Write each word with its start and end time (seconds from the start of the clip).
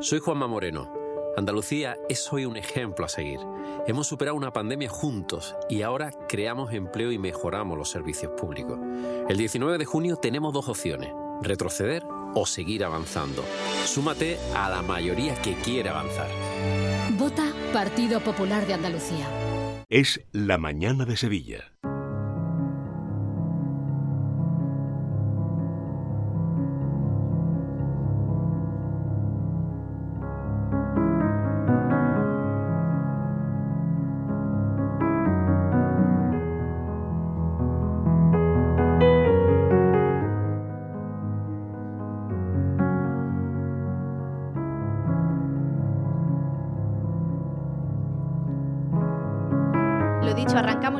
Soy 0.00 0.20
Juanma 0.20 0.46
Moreno. 0.46 0.92
Andalucía 1.38 1.96
es 2.10 2.30
hoy 2.30 2.44
un 2.44 2.58
ejemplo 2.58 3.06
a 3.06 3.08
seguir. 3.08 3.40
Hemos 3.86 4.06
superado 4.06 4.36
una 4.36 4.52
pandemia 4.52 4.90
juntos 4.90 5.56
y 5.70 5.82
ahora 5.82 6.12
creamos 6.28 6.72
empleo 6.74 7.12
y 7.12 7.18
mejoramos 7.18 7.78
los 7.78 7.90
servicios 7.90 8.32
públicos. 8.38 8.78
El 9.28 9.38
19 9.38 9.78
de 9.78 9.84
junio 9.86 10.16
tenemos 10.16 10.52
dos 10.52 10.68
opciones, 10.68 11.12
retroceder 11.40 12.02
o 12.34 12.44
seguir 12.44 12.84
avanzando. 12.84 13.42
Súmate 13.86 14.38
a 14.54 14.68
la 14.68 14.82
mayoría 14.82 15.34
que 15.40 15.54
quiere 15.54 15.88
avanzar. 15.88 16.28
Vota 17.18 17.50
Partido 17.72 18.20
Popular 18.20 18.66
de 18.66 18.74
Andalucía. 18.74 19.26
Es 19.88 20.20
la 20.32 20.58
mañana 20.58 21.06
de 21.06 21.16
Sevilla. 21.16 21.72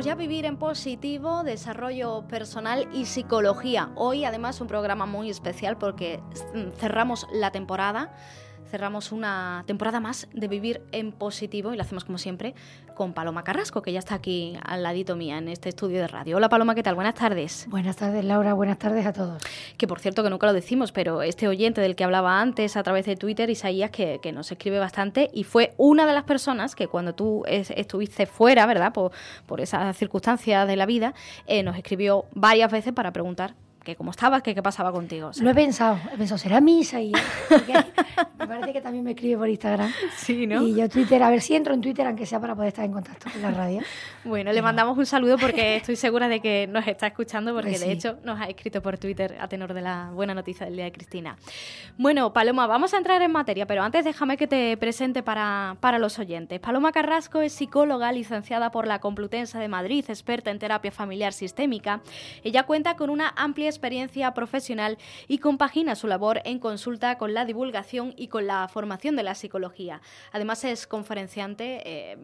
Ya 0.05 0.13
vivir 0.13 0.45
en 0.45 0.57
positivo, 0.57 1.41
desarrollo 1.41 2.27
personal 2.27 2.87
y 2.93 3.05
psicología. 3.05 3.89
Hoy 3.95 4.23
además 4.23 4.61
un 4.61 4.67
programa 4.67 5.07
muy 5.07 5.31
especial 5.31 5.79
porque 5.79 6.21
cerramos 6.77 7.25
la 7.31 7.49
temporada 7.49 8.13
cerramos 8.67 9.11
una 9.11 9.63
temporada 9.65 9.99
más 9.99 10.27
de 10.33 10.47
Vivir 10.47 10.81
en 10.91 11.11
Positivo 11.11 11.73
y 11.73 11.77
lo 11.77 11.81
hacemos 11.81 12.05
como 12.05 12.17
siempre 12.17 12.53
con 12.95 13.13
Paloma 13.13 13.43
Carrasco, 13.43 13.81
que 13.81 13.91
ya 13.91 13.99
está 13.99 14.15
aquí 14.15 14.57
al 14.63 14.83
ladito 14.83 15.15
mía 15.15 15.37
en 15.37 15.47
este 15.47 15.69
estudio 15.69 15.99
de 15.99 16.07
radio. 16.07 16.37
Hola 16.37 16.49
Paloma, 16.49 16.75
¿qué 16.75 16.83
tal? 16.83 16.95
Buenas 16.95 17.15
tardes. 17.15 17.67
Buenas 17.69 17.95
tardes 17.95 18.25
Laura, 18.25 18.53
buenas 18.53 18.79
tardes 18.79 19.05
a 19.05 19.13
todos. 19.13 19.41
Que 19.77 19.87
por 19.87 19.99
cierto 19.99 20.23
que 20.23 20.29
nunca 20.29 20.47
lo 20.47 20.53
decimos, 20.53 20.91
pero 20.91 21.21
este 21.21 21.47
oyente 21.47 21.79
del 21.81 21.95
que 21.95 22.03
hablaba 22.03 22.41
antes 22.41 22.75
a 22.75 22.83
través 22.83 23.05
de 23.05 23.15
Twitter, 23.15 23.49
Isaías, 23.49 23.91
que, 23.91 24.19
que 24.21 24.31
nos 24.31 24.51
escribe 24.51 24.79
bastante 24.79 25.29
y 25.33 25.43
fue 25.43 25.73
una 25.77 26.05
de 26.05 26.13
las 26.13 26.23
personas 26.23 26.75
que 26.75 26.87
cuando 26.87 27.13
tú 27.13 27.43
estuviste 27.47 28.25
fuera, 28.25 28.65
¿verdad? 28.65 28.93
Por, 28.93 29.11
por 29.45 29.61
esas 29.61 29.95
circunstancias 29.95 30.67
de 30.67 30.75
la 30.75 30.85
vida, 30.85 31.13
eh, 31.45 31.63
nos 31.63 31.77
escribió 31.77 32.25
varias 32.33 32.71
veces 32.71 32.93
para 32.93 33.11
preguntar 33.11 33.55
que 33.87 33.95
cómo 33.95 34.11
estabas, 34.11 34.41
que 34.41 34.53
qué 34.53 34.61
pasaba 34.61 34.91
contigo. 34.91 35.31
Lo 35.39 35.49
he 35.49 35.55
pensado, 35.55 35.97
he 36.13 36.17
pensado, 36.17 36.37
será 36.37 36.59
misa 36.59 36.99
y 36.99 37.13
me 38.37 38.47
parece 38.47 38.73
que 38.73 38.81
también 38.81 39.05
me 39.05 39.11
escribe 39.11 39.37
por 39.37 39.47
Instagram. 39.47 39.89
Sí, 40.17 40.45
¿no? 40.45 40.61
Y 40.61 40.75
yo 40.75 40.89
Twitter, 40.89 41.23
a 41.23 41.29
ver 41.29 41.39
si 41.39 41.55
entro 41.55 41.73
en 41.73 41.79
Twitter, 41.79 42.05
aunque 42.05 42.25
sea 42.25 42.41
para 42.41 42.53
poder 42.53 42.67
estar 42.67 42.83
en 42.83 42.91
contacto 42.91 43.29
con 43.31 43.41
la 43.41 43.51
radio. 43.51 43.79
Bueno, 44.25 44.51
le 44.51 44.61
mandamos 44.61 44.97
un 44.97 45.05
saludo 45.05 45.37
porque 45.37 45.77
estoy 45.77 45.95
segura 45.95 46.27
de 46.27 46.41
que 46.41 46.67
nos 46.67 46.85
está 46.85 47.07
escuchando, 47.07 47.53
porque 47.53 47.69
pues 47.69 47.79
de 47.79 47.91
hecho 47.93 48.17
nos 48.25 48.41
ha 48.41 48.45
escrito 48.45 48.81
por 48.81 48.97
Twitter 48.97 49.37
a 49.39 49.47
tenor 49.47 49.73
de 49.73 49.81
la 49.81 50.11
buena 50.13 50.33
noticia 50.33 50.65
del 50.65 50.75
día 50.75 50.83
de 50.83 50.91
Cristina. 50.91 51.37
Bueno, 51.97 52.33
Paloma, 52.33 52.67
vamos 52.67 52.93
a 52.93 52.97
entrar 52.97 53.21
en 53.21 53.31
materia, 53.31 53.65
pero 53.67 53.83
antes 53.83 54.03
déjame 54.03 54.35
que 54.35 54.47
te 54.47 54.75
presente 54.75 55.23
para, 55.23 55.77
para 55.79 55.97
los 55.97 56.19
oyentes. 56.19 56.59
Paloma 56.59 56.91
Carrasco 56.91 57.41
es 57.41 57.53
psicóloga 57.53 58.11
licenciada 58.11 58.69
por 58.69 58.85
la 58.85 58.99
Complutense 58.99 59.57
de 59.57 59.69
Madrid, 59.69 60.03
experta 60.09 60.51
en 60.51 60.59
terapia 60.59 60.91
familiar 60.91 61.31
sistémica. 61.31 62.01
Ella 62.43 62.63
cuenta 62.63 62.97
con 62.97 63.09
una 63.09 63.33
amplia 63.37 63.69
experiencia 63.77 64.33
profesional 64.33 64.97
y 65.27 65.37
compagina 65.37 65.95
su 65.95 66.07
labor 66.07 66.41
en 66.45 66.57
consulta 66.57 67.17
con 67.19 67.33
la 67.35 67.45
divulgación 67.45 68.13
y 68.17 68.27
con 68.27 68.47
la 68.47 68.67
formación 68.67 69.15
de 69.15 69.23
la 69.23 69.35
psicología. 69.35 70.01
Además 70.31 70.63
es 70.63 70.87
conferenciante, 70.87 71.81
eh, 71.85 72.17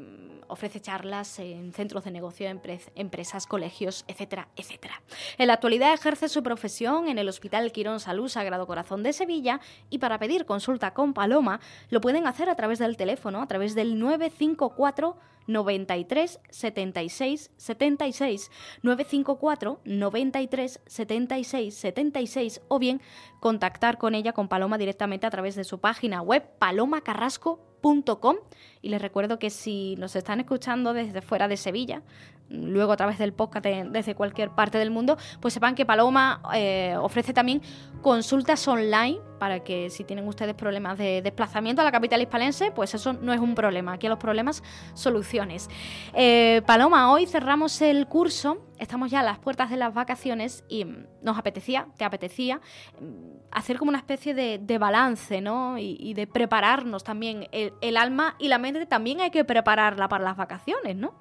ofrece 0.48 0.82
charlas 0.82 1.38
en 1.38 1.72
centros 1.74 2.04
de 2.04 2.12
negocio, 2.12 2.50
empresas, 2.96 3.46
colegios, 3.46 4.04
etcétera, 4.08 4.48
etcétera. 4.56 5.02
En 5.38 5.48
la 5.48 5.54
actualidad 5.54 5.94
ejerce 5.94 6.28
su 6.28 6.42
profesión 6.42 7.08
en 7.08 7.20
el 7.20 7.30
Hospital 7.30 7.72
Quirón 7.72 8.00
Salud 8.00 8.28
Sagrado 8.28 8.66
Corazón 8.66 9.04
de 9.04 9.14
Sevilla 9.14 9.62
y 9.92 10.00
para 10.00 10.18
pedir 10.18 10.46
consulta 10.46 10.94
con 10.94 11.14
Paloma 11.14 11.60
lo 11.90 12.02
pueden 12.02 12.26
hacer 12.26 12.50
a 12.50 12.56
través 12.56 12.80
del 12.80 12.98
teléfono, 12.98 13.42
a 13.42 13.48
través 13.48 13.76
del 13.76 14.00
954 14.00 15.16
93 15.48 16.40
76 16.50 17.52
76 17.58 18.52
954 18.82 19.80
93 19.84 20.82
76 20.86 21.76
76 21.76 22.62
o 22.68 22.80
bien 22.80 23.02
contactar 23.40 23.98
con 23.98 24.16
ella 24.16 24.34
con 24.34 24.48
Paloma 24.48 24.78
directamente 24.78 25.28
a 25.28 25.32
través 25.32 25.56
de 25.56 25.64
su 25.64 25.80
página 25.80 26.22
web 26.22 26.44
palomacarrasco.com 26.60 28.38
y 28.82 28.90
les 28.90 29.02
recuerdo 29.02 29.40
que 29.40 29.50
si 29.50 29.96
nos 29.98 30.16
están 30.16 30.40
escuchando 30.40 30.94
desde 30.94 31.22
fuera 31.22 31.48
de 31.48 31.58
Sevilla, 31.58 32.02
luego 32.50 32.92
a 32.92 32.98
través 32.98 33.18
del 33.18 33.34
podcast 33.34 33.66
desde 33.66 34.16
cualquier 34.16 34.52
parte 34.52 34.78
del 34.78 34.92
mundo, 34.92 35.18
pues 35.40 35.54
sepan 35.54 35.76
que 35.76 35.86
Paloma 35.86 36.42
eh, 36.54 36.96
ofrece 37.00 37.34
también 37.34 37.62
consultas 38.02 38.68
online 38.68 39.20
para 39.40 39.64
que 39.64 39.90
si 39.90 40.04
tienen 40.04 40.28
ustedes 40.28 40.54
problemas 40.54 40.98
de 40.98 41.22
desplazamiento 41.22 41.82
a 41.82 41.86
la 41.86 41.92
capital 41.92 42.22
hispalense, 42.22 42.72
pues 42.72 42.94
eso 42.94 43.14
no 43.14 43.34
es 43.34 43.40
un 43.40 43.56
problema. 43.56 43.94
Aquí 43.94 44.08
los 44.08 44.18
problemas, 44.18 44.64
soluciones. 44.94 45.70
Eh, 46.14 46.62
Paloma, 46.66 47.12
hoy 47.12 47.26
cerramos 47.26 47.82
el 47.82 48.08
curso, 48.08 48.66
estamos 48.78 49.12
ya 49.12 49.22
a 49.22 49.24
las 49.24 49.40
puertas 49.40 49.70
de 49.70 49.78
las 49.78 49.94
vacaciones 49.94 50.64
y 50.70 50.86
nos 51.22 51.38
apetecía, 51.38 51.88
te 51.98 52.06
apetecía, 52.06 52.62
mm, 53.02 53.48
hacer 53.52 53.78
como 53.78 53.90
una 53.90 53.98
especie 53.98 54.34
de, 54.34 54.78
balance, 54.78 55.40
¿no? 55.42 55.78
Y, 55.78 56.14
de 56.14 56.26
prepararnos 56.28 57.04
también 57.04 57.48
el 57.52 57.98
alma 57.98 58.36
y 58.40 58.48
la 58.48 58.58
mente 58.58 58.86
también 58.86 59.22
hay 59.22 59.30
que 59.30 59.46
prepararla 59.46 60.08
para 60.08 60.24
las 60.24 60.36
vacaciones, 60.36 60.96
¿no? 60.96 61.14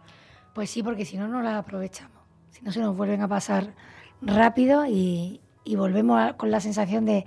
Pues 0.54 0.70
sí, 0.70 0.82
porque 0.82 1.04
si 1.04 1.16
no, 1.16 1.28
no 1.28 1.42
las 1.42 1.54
aprovechamos. 1.54 2.18
Si 2.50 2.62
no, 2.62 2.72
se 2.72 2.80
nos 2.80 2.96
vuelven 2.96 3.22
a 3.22 3.28
pasar 3.28 3.74
rápido 4.20 4.86
y, 4.86 5.40
volvemos 5.76 6.34
con 6.34 6.50
la 6.50 6.60
sensación 6.60 7.04
de, 7.04 7.24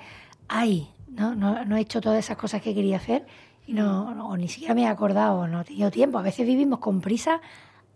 ay, 0.47 0.89
¿no? 1.07 1.35
¿no? 1.35 1.77
he 1.77 1.79
hecho 1.79 2.01
todas 2.01 2.19
esas 2.19 2.37
cosas 2.37 2.61
que 2.61 2.73
quería 2.73 2.97
hacer 2.97 3.25
y 3.67 3.73
no, 3.73 4.27
o 4.29 4.37
ni 4.37 4.47
siquiera 4.47 4.75
me 4.75 4.83
he 4.83 4.87
acordado, 4.87 5.47
no 5.47 5.61
he 5.61 5.63
tenido 5.63 5.89
tiempo. 5.89 6.19
A 6.19 6.21
veces 6.21 6.45
vivimos 6.45 6.79
con 6.79 7.01
prisa 7.01 7.41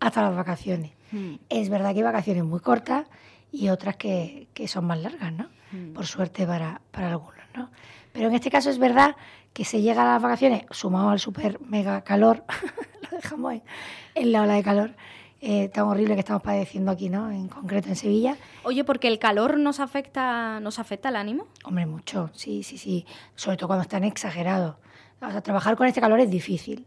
hasta 0.00 0.22
las 0.22 0.34
vacaciones. 0.34 0.92
Hmm. 1.12 1.34
Es 1.48 1.68
verdad 1.68 1.92
que 1.92 1.98
hay 1.98 2.04
vacaciones 2.04 2.44
muy 2.44 2.60
cortas 2.60 3.06
y 3.52 3.68
otras 3.68 3.96
que, 3.96 4.48
son 4.66 4.86
más 4.86 5.00
largas, 5.00 5.32
¿no? 5.32 5.48
Hmm. 5.72 5.92
Por 5.92 6.06
suerte 6.06 6.46
para, 6.46 6.80
para 6.90 7.10
algunos, 7.10 7.44
¿no? 7.54 7.70
Pero 8.12 8.28
en 8.28 8.34
este 8.34 8.50
caso 8.50 8.70
es 8.70 8.78
verdad 8.78 9.14
que 9.52 9.64
se 9.64 9.80
llega 9.80 10.02
a 10.02 10.14
las 10.14 10.22
vacaciones, 10.22 10.64
sumado 10.70 11.10
al 11.10 11.20
super 11.20 11.60
mega 11.60 12.02
calor, 12.02 12.44
lo 13.10 13.16
dejamos 13.16 13.60
en 14.14 14.32
la 14.32 14.42
ola 14.42 14.54
de 14.54 14.62
calor, 14.62 14.94
eh, 15.42 15.68
tan 15.68 15.84
horrible 15.86 16.14
que 16.14 16.20
estamos 16.20 16.42
padeciendo 16.42 16.90
aquí, 16.90 17.08
¿no? 17.08 17.30
En 17.30 17.48
concreto 17.48 17.88
en 17.88 17.96
Sevilla. 17.96 18.36
Oye, 18.62 18.84
porque 18.84 19.08
el 19.08 19.18
calor 19.18 19.58
nos 19.58 19.80
afecta, 19.80 20.60
nos 20.60 20.78
afecta 20.78 21.08
el 21.08 21.16
ánimo. 21.16 21.46
Hombre, 21.64 21.86
mucho, 21.86 22.30
sí, 22.34 22.62
sí, 22.62 22.76
sí. 22.76 23.06
Sobre 23.36 23.56
todo 23.56 23.68
cuando 23.68 23.82
están 23.82 24.04
exagerados. 24.04 24.76
O 25.22 25.30
sea, 25.30 25.40
trabajar 25.40 25.76
con 25.76 25.86
este 25.86 26.00
calor 26.00 26.20
es 26.20 26.30
difícil. 26.30 26.86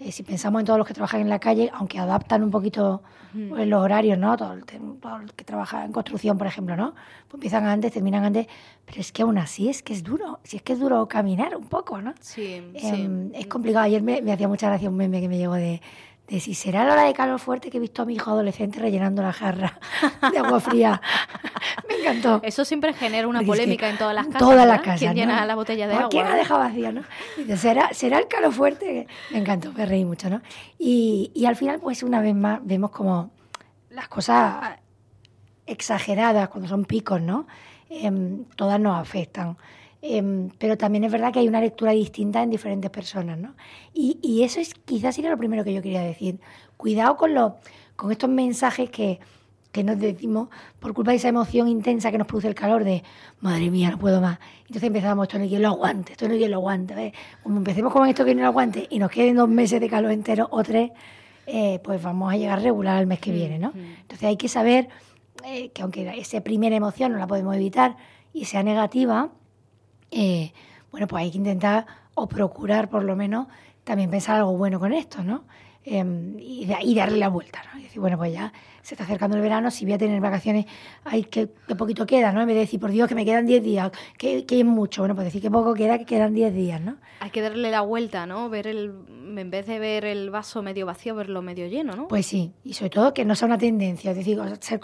Eh, 0.00 0.10
si 0.12 0.22
pensamos 0.22 0.60
en 0.60 0.66
todos 0.66 0.78
los 0.78 0.86
que 0.86 0.92
trabajan 0.92 1.20
en 1.20 1.28
la 1.28 1.38
calle, 1.38 1.70
aunque 1.72 1.98
adaptan 1.98 2.42
un 2.42 2.50
poquito 2.50 3.02
pues, 3.32 3.66
los 3.66 3.80
horarios, 3.80 4.18
¿no? 4.18 4.36
Todo 4.36 4.52
el, 4.52 4.64
que 4.64 5.44
trabaja 5.44 5.84
en 5.84 5.92
construcción, 5.92 6.36
por 6.36 6.46
ejemplo, 6.46 6.76
¿no? 6.76 6.94
Pues 7.28 7.34
empiezan 7.34 7.64
antes, 7.64 7.92
terminan 7.92 8.24
antes, 8.24 8.48
pero 8.84 9.00
es 9.00 9.12
que 9.12 9.22
aún 9.22 9.38
así 9.38 9.68
es 9.68 9.82
que 9.82 9.92
es 9.92 10.02
duro, 10.02 10.40
si 10.42 10.56
es 10.56 10.62
que 10.62 10.72
es 10.72 10.80
duro 10.80 11.06
caminar 11.06 11.56
un 11.56 11.68
poco, 11.68 12.02
¿no? 12.02 12.12
Sí, 12.20 12.62
em, 12.74 13.30
Es 13.34 13.46
complicado. 13.46 13.84
Ayer 13.84 14.02
me, 14.02 14.20
me 14.20 14.32
hacía 14.32 14.48
mucha 14.48 14.66
gracia 14.66 14.90
un 14.90 14.96
meme 14.96 15.20
que 15.20 15.28
me 15.28 15.38
llegó 15.38 15.54
de, 15.54 15.80
de 16.28 16.40
si 16.40 16.54
será 16.54 16.84
la 16.84 16.94
hora 16.94 17.02
de 17.02 17.12
calor 17.12 17.38
fuerte 17.38 17.70
que 17.70 17.76
he 17.76 17.80
visto 17.80 18.02
a 18.02 18.06
mi 18.06 18.14
hijo 18.14 18.30
adolescente 18.30 18.78
rellenando 18.80 19.22
la 19.22 19.32
jarra 19.32 19.78
de 20.32 20.38
agua 20.38 20.60
fría. 20.60 21.00
Me 21.88 21.96
encantó. 21.96 22.40
Eso 22.42 22.64
siempre 22.64 22.94
genera 22.94 23.28
una 23.28 23.42
polémica 23.42 23.88
en 23.88 23.98
todas 23.98 24.14
las 24.14 24.26
casas. 24.26 24.40
Todas 24.40 24.66
las 24.66 24.80
casas. 24.80 25.00
¿Quién 25.00 25.14
llena 25.14 25.44
la 25.44 25.54
botella 25.54 25.86
de 25.86 25.94
agua? 25.94 26.08
¿Quién 26.08 26.24
la 26.24 26.34
deja 26.36 26.56
vacía, 26.56 26.92
no? 26.92 27.02
¿será, 27.56 27.92
¿será 27.92 28.18
el 28.18 28.28
calor 28.28 28.52
fuerte? 28.52 29.06
Me 29.30 29.38
encantó, 29.38 29.72
me 29.72 29.84
reí 29.84 30.04
mucho, 30.04 30.30
¿no? 30.30 30.40
Y, 30.78 31.30
y 31.34 31.44
al 31.44 31.56
final, 31.56 31.80
pues 31.80 32.02
una 32.02 32.20
vez 32.20 32.34
más, 32.34 32.60
vemos 32.62 32.90
como 32.90 33.30
las 33.90 34.08
cosas 34.08 34.78
exageradas, 35.66 36.48
cuando 36.48 36.68
son 36.68 36.84
picos, 36.84 37.20
¿no? 37.20 37.46
Em, 37.88 38.44
todas 38.56 38.80
nos 38.80 38.98
afectan. 38.98 39.56
Em, 40.06 40.50
pero 40.58 40.76
también 40.76 41.04
es 41.04 41.10
verdad 41.10 41.32
que 41.32 41.38
hay 41.38 41.48
una 41.48 41.62
lectura 41.62 41.92
distinta 41.92 42.42
en 42.42 42.50
diferentes 42.50 42.90
personas, 42.90 43.38
¿no? 43.38 43.54
Y, 43.94 44.18
y, 44.20 44.42
eso 44.42 44.60
es 44.60 44.74
quizás 44.74 45.14
sería 45.14 45.30
lo 45.30 45.38
primero 45.38 45.64
que 45.64 45.72
yo 45.72 45.80
quería 45.80 46.02
decir. 46.02 46.40
Cuidado 46.76 47.16
con, 47.16 47.32
lo, 47.32 47.56
con 47.96 48.12
estos 48.12 48.28
mensajes 48.28 48.90
que, 48.90 49.18
que 49.72 49.82
nos 49.82 49.98
decimos 49.98 50.50
por 50.78 50.92
culpa 50.92 51.12
de 51.12 51.16
esa 51.16 51.28
emoción 51.28 51.68
intensa 51.68 52.12
que 52.12 52.18
nos 52.18 52.26
produce 52.26 52.48
el 52.48 52.54
calor 52.54 52.84
de, 52.84 53.02
madre 53.40 53.70
mía, 53.70 53.92
no 53.92 53.98
puedo 53.98 54.20
más. 54.20 54.40
Entonces 54.66 54.82
empezamos, 54.82 55.26
esto 55.26 55.38
no 55.38 55.44
hay 55.44 55.48
quien 55.48 55.62
lo 55.62 55.68
aguante, 55.68 56.12
esto 56.12 56.28
no 56.28 56.34
hay 56.34 56.38
quien 56.38 56.50
lo 56.50 56.58
aguante. 56.58 57.14
Como 57.42 57.56
empecemos 57.56 57.90
con 57.90 58.06
esto 58.06 58.26
que 58.26 58.34
no 58.34 58.42
lo 58.42 58.48
aguante 58.48 58.86
y 58.90 58.98
nos 58.98 59.10
queden 59.10 59.36
dos 59.36 59.48
meses 59.48 59.80
de 59.80 59.88
calor 59.88 60.10
entero 60.10 60.48
o 60.50 60.62
tres, 60.62 60.90
eh, 61.46 61.80
pues 61.82 62.02
vamos 62.02 62.30
a 62.30 62.36
llegar 62.36 62.60
regular 62.60 62.98
al 62.98 63.06
mes 63.06 63.20
que 63.20 63.32
viene, 63.32 63.58
¿no? 63.58 63.72
Entonces 63.74 64.24
hay 64.24 64.36
que 64.36 64.48
saber 64.48 64.90
eh, 65.46 65.70
que 65.70 65.80
aunque 65.80 66.12
esa 66.18 66.42
primera 66.42 66.76
emoción 66.76 67.12
no 67.12 67.18
la 67.18 67.26
podemos 67.26 67.56
evitar 67.56 67.96
y 68.34 68.44
sea 68.44 68.62
negativa, 68.62 69.30
eh, 70.10 70.52
bueno, 70.90 71.06
pues 71.06 71.22
hay 71.22 71.30
que 71.30 71.38
intentar 71.38 71.86
o 72.14 72.28
procurar 72.28 72.88
por 72.88 73.02
lo 73.04 73.16
menos 73.16 73.48
también 73.84 74.10
pensar 74.10 74.36
algo 74.36 74.56
bueno 74.56 74.80
con 74.80 74.92
esto, 74.92 75.22
¿no? 75.22 75.44
Em, 75.86 76.38
y, 76.38 76.94
darle 76.94 77.18
la 77.18 77.28
vuelta, 77.28 77.62
¿no? 77.70 77.78
Y 77.78 77.82
decir, 77.82 78.00
bueno, 78.00 78.16
pues 78.16 78.32
ya 78.32 78.50
se 78.80 78.94
está 78.94 79.04
acercando 79.04 79.36
el 79.36 79.42
verano, 79.42 79.70
si 79.70 79.84
voy 79.84 79.92
a 79.92 79.98
tener 79.98 80.18
vacaciones, 80.18 80.64
ay, 81.04 81.24
que, 81.24 81.46
poquito 81.46 82.06
queda, 82.06 82.32
¿no? 82.32 82.40
En 82.40 82.46
vez 82.46 82.54
de 82.54 82.60
decir, 82.60 82.80
por 82.80 82.90
Dios, 82.90 83.06
que 83.06 83.14
me 83.14 83.26
quedan 83.26 83.44
10 83.44 83.62
días, 83.62 83.90
que, 84.16 84.46
que, 84.46 84.60
es 84.60 84.64
mucho, 84.64 85.02
bueno, 85.02 85.14
pues 85.14 85.26
decir 85.26 85.42
que 85.42 85.50
poco 85.50 85.74
queda, 85.74 85.98
que 85.98 86.06
quedan 86.06 86.32
10 86.32 86.54
días, 86.54 86.80
¿no? 86.80 86.96
Hay 87.20 87.28
que 87.28 87.42
darle 87.42 87.70
la 87.70 87.82
vuelta, 87.82 88.24
¿no? 88.24 88.48
Ver 88.48 88.66
el, 88.66 88.94
en 89.36 89.50
vez 89.50 89.66
de 89.66 89.78
ver 89.78 90.06
el 90.06 90.30
vaso 90.30 90.62
medio 90.62 90.86
vacío, 90.86 91.14
verlo 91.14 91.42
medio 91.42 91.66
lleno, 91.66 91.94
¿no? 91.94 92.08
Pues 92.08 92.24
sí, 92.24 92.54
y 92.62 92.72
sobre 92.72 92.90
todo 92.90 93.12
que 93.12 93.26
no 93.26 93.34
sea 93.34 93.46
una 93.46 93.58
tendencia, 93.58 94.12
es 94.12 94.16
decir, 94.16 94.40
ser, 94.60 94.80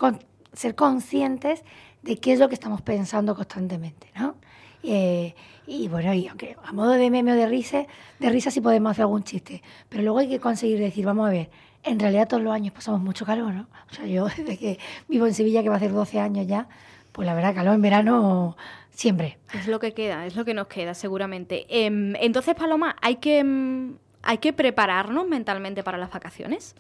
ser 0.53 0.75
conscientes 0.75 1.65
de 2.03 2.19
qué 2.19 2.35
es 2.35 2.39
lo 2.39 2.49
que 2.49 2.55
estamos 2.55 2.83
pensando 2.83 3.35
constantemente, 3.35 4.11
¿no? 4.17 4.37
Eh, 4.83 5.35
y 5.67 5.89
bueno, 5.89 6.13
y 6.15 6.27
aunque 6.27 6.57
a 6.65 6.73
modo 6.73 6.93
de 6.93 7.11
meme 7.11 7.33
o 7.33 7.37
de 7.37 7.47
risa, 7.47 7.87
de 8.19 8.31
risa 8.31 8.51
sí 8.51 8.61
podemos 8.61 8.91
hacer 8.93 9.03
algún 9.03 9.23
chiste, 9.23 9.63
pero 9.89 10.03
luego 10.03 10.19
hay 10.19 10.29
que 10.29 10.41
conseguir 10.41 10.79
decir, 10.79 11.05
vamos 11.05 11.29
a 11.29 11.31
ver, 11.31 11.51
en 11.83 11.99
realidad 11.99 12.29
todos 12.29 12.43
los 12.43 12.53
años 12.53 12.73
pasamos 12.75 13.01
mucho 13.01 13.25
calor, 13.25 13.55
¿no? 13.55 13.69
O 13.91 13.95
sea, 13.95 14.07
yo 14.07 14.27
desde 14.37 14.59
que 14.59 14.79
vivo 15.09 15.27
en 15.27 15.35
Sevilla, 15.35 15.63
que 15.63 15.69
va 15.69 15.77
a 15.77 15.79
hacer 15.79 15.93
12 15.93 16.21
años 16.21 16.47
ya, 16.47 16.69
pues 17.13 17.27
la 17.27 17.35
verdad, 17.35 17.55
calor 17.55 17.75
en 17.75 17.83
verano 17.83 18.57
siempre. 18.91 19.39
Es 19.55 19.67
lo 19.67 19.81
que 19.81 19.93
queda, 19.93 20.27
es 20.27 20.37
lo 20.37 20.45
que 20.45 20.55
nos 20.55 20.67
queda 20.67 20.95
seguramente. 20.95 21.67
Em, 21.69 22.15
entonces, 22.17 22.55
Paloma, 22.55 22.97
hay 23.01 23.17
que... 23.17 23.39
Em, 23.39 23.97
¿Hay 24.23 24.37
que 24.37 24.53
prepararnos 24.53 25.27
mentalmente 25.27 25.83
para 25.83 25.97
las 25.97 26.11
vacaciones? 26.11 26.75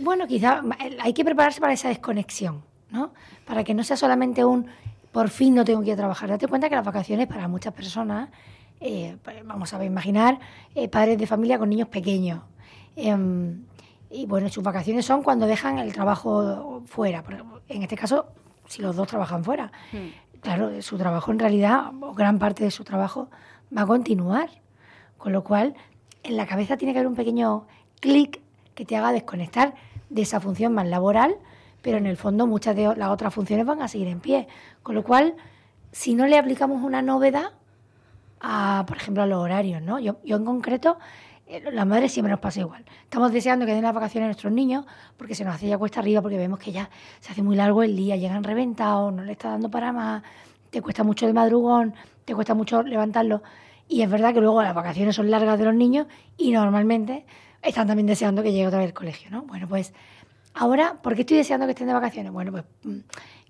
Bueno, 0.00 0.26
quizá 0.26 0.62
hay 1.00 1.12
que 1.12 1.22
prepararse 1.22 1.60
para 1.60 1.74
esa 1.74 1.90
desconexión, 1.90 2.62
¿no? 2.90 3.12
Para 3.44 3.62
que 3.62 3.74
no 3.74 3.84
sea 3.84 3.98
solamente 3.98 4.42
un 4.42 4.68
por 5.12 5.28
fin 5.28 5.54
no 5.54 5.64
tengo 5.64 5.80
que 5.80 5.88
ir 5.88 5.92
a 5.94 5.96
trabajar. 5.96 6.28
Date 6.28 6.46
cuenta 6.46 6.68
que 6.68 6.74
las 6.74 6.84
vacaciones 6.84 7.26
para 7.26 7.48
muchas 7.48 7.72
personas, 7.72 8.28
eh, 8.80 9.16
pues, 9.22 9.44
vamos 9.44 9.72
a 9.74 9.84
imaginar 9.84 10.38
eh, 10.74 10.88
padres 10.88 11.18
de 11.18 11.26
familia 11.26 11.58
con 11.58 11.68
niños 11.70 11.88
pequeños. 11.88 12.40
Em, 12.96 13.64
y 14.10 14.26
bueno, 14.26 14.48
sus 14.48 14.62
vacaciones 14.62 15.04
son 15.04 15.22
cuando 15.22 15.46
dejan 15.46 15.78
el 15.78 15.92
trabajo 15.92 16.82
fuera. 16.86 17.22
En 17.68 17.82
este 17.82 17.96
caso, 17.96 18.26
si 18.66 18.82
los 18.82 18.96
dos 18.96 19.06
trabajan 19.08 19.44
fuera. 19.44 19.72
Hmm. 19.92 20.38
Claro, 20.40 20.80
su 20.82 20.96
trabajo 20.96 21.32
en 21.32 21.38
realidad, 21.38 21.90
o 22.00 22.14
gran 22.14 22.38
parte 22.38 22.64
de 22.64 22.70
su 22.70 22.84
trabajo, 22.84 23.28
va 23.76 23.82
a 23.82 23.86
continuar. 23.86 24.48
Con 25.16 25.32
lo 25.32 25.42
cual, 25.42 25.74
en 26.22 26.36
la 26.36 26.46
cabeza 26.46 26.76
tiene 26.76 26.92
que 26.92 27.00
haber 27.00 27.08
un 27.08 27.16
pequeño 27.16 27.66
clic 28.00 28.40
que 28.74 28.84
te 28.84 28.96
haga 28.96 29.12
desconectar 29.12 29.74
de 30.10 30.22
esa 30.22 30.40
función 30.40 30.72
más 30.72 30.86
laboral 30.86 31.36
pero 31.88 31.96
en 31.96 32.06
el 32.06 32.18
fondo 32.18 32.46
muchas 32.46 32.76
de 32.76 32.94
las 32.96 33.08
otras 33.08 33.32
funciones 33.32 33.64
van 33.64 33.80
a 33.80 33.88
seguir 33.88 34.08
en 34.08 34.20
pie. 34.20 34.46
Con 34.82 34.94
lo 34.94 35.02
cual, 35.02 35.36
si 35.90 36.14
no 36.14 36.26
le 36.26 36.36
aplicamos 36.36 36.82
una 36.82 37.00
novedad, 37.00 37.52
a, 38.40 38.84
por 38.86 38.98
ejemplo, 38.98 39.22
a 39.22 39.26
los 39.26 39.38
horarios, 39.38 39.80
¿no? 39.80 39.98
Yo, 39.98 40.18
yo 40.22 40.36
en 40.36 40.44
concreto, 40.44 40.98
eh, 41.46 41.62
las 41.72 41.86
madres 41.86 42.12
siempre 42.12 42.30
nos 42.30 42.40
pasa 42.40 42.60
igual. 42.60 42.84
Estamos 43.04 43.32
deseando 43.32 43.64
que 43.64 43.72
den 43.72 43.84
las 43.84 43.94
vacaciones 43.94 44.26
a 44.26 44.28
nuestros 44.28 44.52
niños 44.52 44.84
porque 45.16 45.34
se 45.34 45.46
nos 45.46 45.54
hace 45.54 45.66
ya 45.66 45.78
cuesta 45.78 46.00
arriba, 46.00 46.20
porque 46.20 46.36
vemos 46.36 46.58
que 46.58 46.72
ya 46.72 46.90
se 47.20 47.32
hace 47.32 47.42
muy 47.42 47.56
largo 47.56 47.82
el 47.82 47.96
día, 47.96 48.16
llegan 48.16 48.44
reventados, 48.44 49.10
no 49.10 49.24
le 49.24 49.32
está 49.32 49.48
dando 49.48 49.70
para 49.70 49.90
más, 49.90 50.22
te 50.68 50.82
cuesta 50.82 51.04
mucho 51.04 51.26
el 51.26 51.32
madrugón, 51.32 51.94
te 52.26 52.34
cuesta 52.34 52.52
mucho 52.52 52.82
levantarlo. 52.82 53.42
Y 53.88 54.02
es 54.02 54.10
verdad 54.10 54.34
que 54.34 54.42
luego 54.42 54.62
las 54.62 54.74
vacaciones 54.74 55.16
son 55.16 55.30
largas 55.30 55.58
de 55.58 55.64
los 55.64 55.74
niños 55.74 56.06
y 56.36 56.52
normalmente 56.52 57.24
están 57.62 57.86
también 57.86 58.06
deseando 58.06 58.42
que 58.42 58.52
llegue 58.52 58.66
otra 58.66 58.80
vez 58.80 58.88
el 58.88 58.94
colegio, 58.94 59.30
¿no? 59.30 59.44
Bueno, 59.44 59.66
pues 59.66 59.94
Ahora, 60.60 60.94
¿por 61.00 61.14
qué 61.14 61.20
estoy 61.20 61.36
deseando 61.36 61.66
que 61.66 61.70
estén 61.70 61.86
de 61.86 61.92
vacaciones? 61.92 62.32
Bueno, 62.32 62.50
pues 62.50 62.64
mm, 62.82 62.98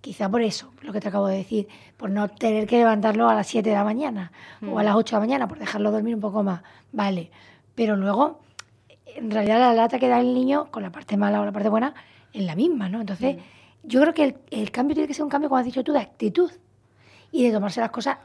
quizá 0.03 0.29
por 0.29 0.43
eso, 0.43 0.73
lo 0.83 0.93
que 0.93 1.01
te 1.01 1.09
acabo 1.09 1.27
de 1.27 1.39
decir, 1.39 1.67
por 1.97 2.11
no 2.11 2.29
tener 2.29 2.67
que 2.67 2.77
levantarlo 2.77 3.31
a 3.31 3.35
las 3.35 3.47
7 3.47 3.71
de 3.71 3.75
la 3.75 3.83
mañana 3.83 4.31
o 4.61 4.79
a 4.79 4.83
mm. 4.83 4.85
las 4.85 4.95
8 4.95 5.17
de 5.17 5.17
la 5.17 5.27
mañana, 5.27 5.49
por 5.49 5.59
dejarlo 5.59 5.91
dormir 5.91 6.15
un 6.15 6.21
poco 6.21 6.43
más. 6.43 6.61
Vale, 6.93 7.31
pero 7.75 7.97
luego, 7.97 8.41
en 9.07 9.31
realidad 9.31 9.59
la 9.59 9.73
lata 9.73 9.99
que 9.99 10.07
da 10.07 10.21
el 10.21 10.35
niño, 10.35 10.71
con 10.71 10.83
la 10.83 10.93
parte 10.93 11.17
mala 11.17 11.41
o 11.41 11.47
la 11.47 11.53
parte 11.53 11.71
buena, 11.71 11.95
es 12.35 12.43
la 12.43 12.55
misma, 12.55 12.91
¿no? 12.91 13.01
Entonces, 13.01 13.37
mm. 13.37 13.41
yo 13.85 14.03
creo 14.03 14.13
que 14.13 14.37
el, 14.51 14.71
cambio 14.71 14.95
tiene 14.95 15.09
que 15.09 15.15
ser 15.15 15.25
un 15.25 15.31
cambio, 15.31 15.49
como 15.49 15.59
has 15.59 15.65
dicho 15.65 15.83
tú, 15.83 15.95
de 15.95 16.01
actitud 16.01 16.51
y 17.33 17.47
de 17.47 17.53
tomarse 17.53 17.81
las 17.81 17.91
cosas 17.91 18.19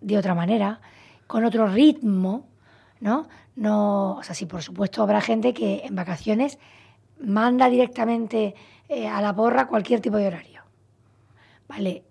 de 0.00 0.18
otra 0.18 0.34
manera, 0.34 0.80
con 1.28 1.44
otro 1.44 1.68
ritmo, 1.68 2.48
¿no? 2.98 3.28
No, 3.54 4.16
o 4.16 4.22
sea, 4.24 4.34
sí, 4.34 4.46
por 4.46 4.60
supuesto 4.60 5.04
habrá 5.04 5.20
gente 5.20 5.54
que 5.54 5.82
en 5.84 5.94
vacaciones 5.94 6.58
manda 7.20 7.68
directamente 7.68 8.54
eh, 8.88 9.08
a 9.08 9.20
la 9.20 9.34
porra 9.34 9.66
cualquier 9.66 10.00
tipo 10.00 10.16
de 10.16 10.26
horario. 10.26 10.62
¿Vale? 11.68 12.04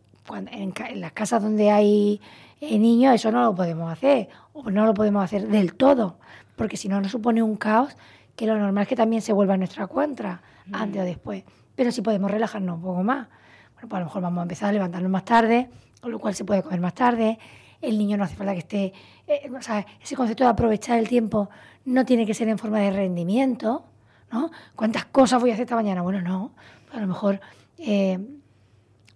en, 0.51 0.73
las 0.95 1.13
casas 1.13 1.41
donde 1.41 1.71
hay 1.71 2.21
eh, 2.59 2.77
niños 2.77 3.15
eso 3.15 3.31
no 3.31 3.43
lo 3.43 3.55
podemos 3.55 3.91
hacer, 3.91 4.27
o 4.53 4.69
no 4.69 4.85
lo 4.85 4.93
podemos 4.93 5.23
hacer 5.23 5.47
del 5.47 5.73
todo, 5.73 6.17
porque 6.55 6.77
si 6.77 6.89
no 6.89 6.99
nos 6.99 7.11
supone 7.11 7.41
un 7.41 7.55
caos 7.55 7.95
que 8.35 8.45
lo 8.45 8.57
normal 8.57 8.83
es 8.83 8.87
que 8.87 8.95
también 8.95 9.21
se 9.21 9.33
vuelva 9.33 9.55
a 9.55 9.57
nuestra 9.57 9.87
cuenta, 9.87 10.41
antes 10.71 11.01
o 11.01 11.05
después. 11.05 11.43
Pero 11.75 11.91
si 11.91 12.01
podemos 12.01 12.29
relajarnos 12.29 12.75
un 12.75 12.81
poco 12.81 13.03
más. 13.03 13.27
Bueno, 13.73 13.89
pues 13.89 13.93
a 13.93 13.99
lo 13.99 14.05
mejor 14.05 14.21
vamos 14.21 14.39
a 14.39 14.41
empezar 14.43 14.69
a 14.69 14.71
levantarnos 14.73 15.11
más 15.11 15.25
tarde, 15.25 15.69
con 16.01 16.11
lo 16.11 16.19
cual 16.19 16.35
se 16.35 16.45
puede 16.45 16.61
comer 16.61 16.79
más 16.79 16.93
tarde. 16.93 17.39
El 17.81 17.97
niño 17.97 18.17
no 18.17 18.23
hace 18.23 18.35
falta 18.35 18.53
que 18.53 18.59
esté... 18.59 18.93
Eh, 19.27 19.49
o 19.55 19.61
sea, 19.61 19.85
ese 20.01 20.15
concepto 20.15 20.43
de 20.43 20.49
aprovechar 20.49 20.99
el 20.99 21.07
tiempo 21.07 21.49
no 21.85 22.05
tiene 22.05 22.25
que 22.25 22.33
ser 22.33 22.47
en 22.49 22.57
forma 22.57 22.79
de 22.79 22.91
rendimiento, 22.91 23.85
¿no? 24.31 24.51
¿Cuántas 24.75 25.05
cosas 25.05 25.41
voy 25.41 25.51
a 25.51 25.53
hacer 25.53 25.63
esta 25.63 25.75
mañana? 25.75 26.01
Bueno, 26.01 26.21
no. 26.21 26.51
A 26.93 26.99
lo 26.99 27.07
mejor 27.07 27.39
eh, 27.77 28.19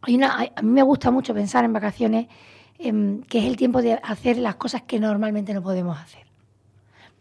hay 0.01 0.15
una, 0.15 0.47
a 0.55 0.61
mí 0.61 0.69
me 0.71 0.83
gusta 0.83 1.11
mucho 1.11 1.33
pensar 1.33 1.63
en 1.65 1.73
vacaciones 1.73 2.27
em, 2.79 3.21
que 3.23 3.39
es 3.39 3.45
el 3.45 3.57
tiempo 3.57 3.81
de 3.81 3.93
hacer 3.93 4.37
las 4.37 4.55
cosas 4.55 4.83
que 4.83 4.99
normalmente 4.99 5.53
no 5.53 5.61
podemos 5.61 5.99
hacer 5.99 6.30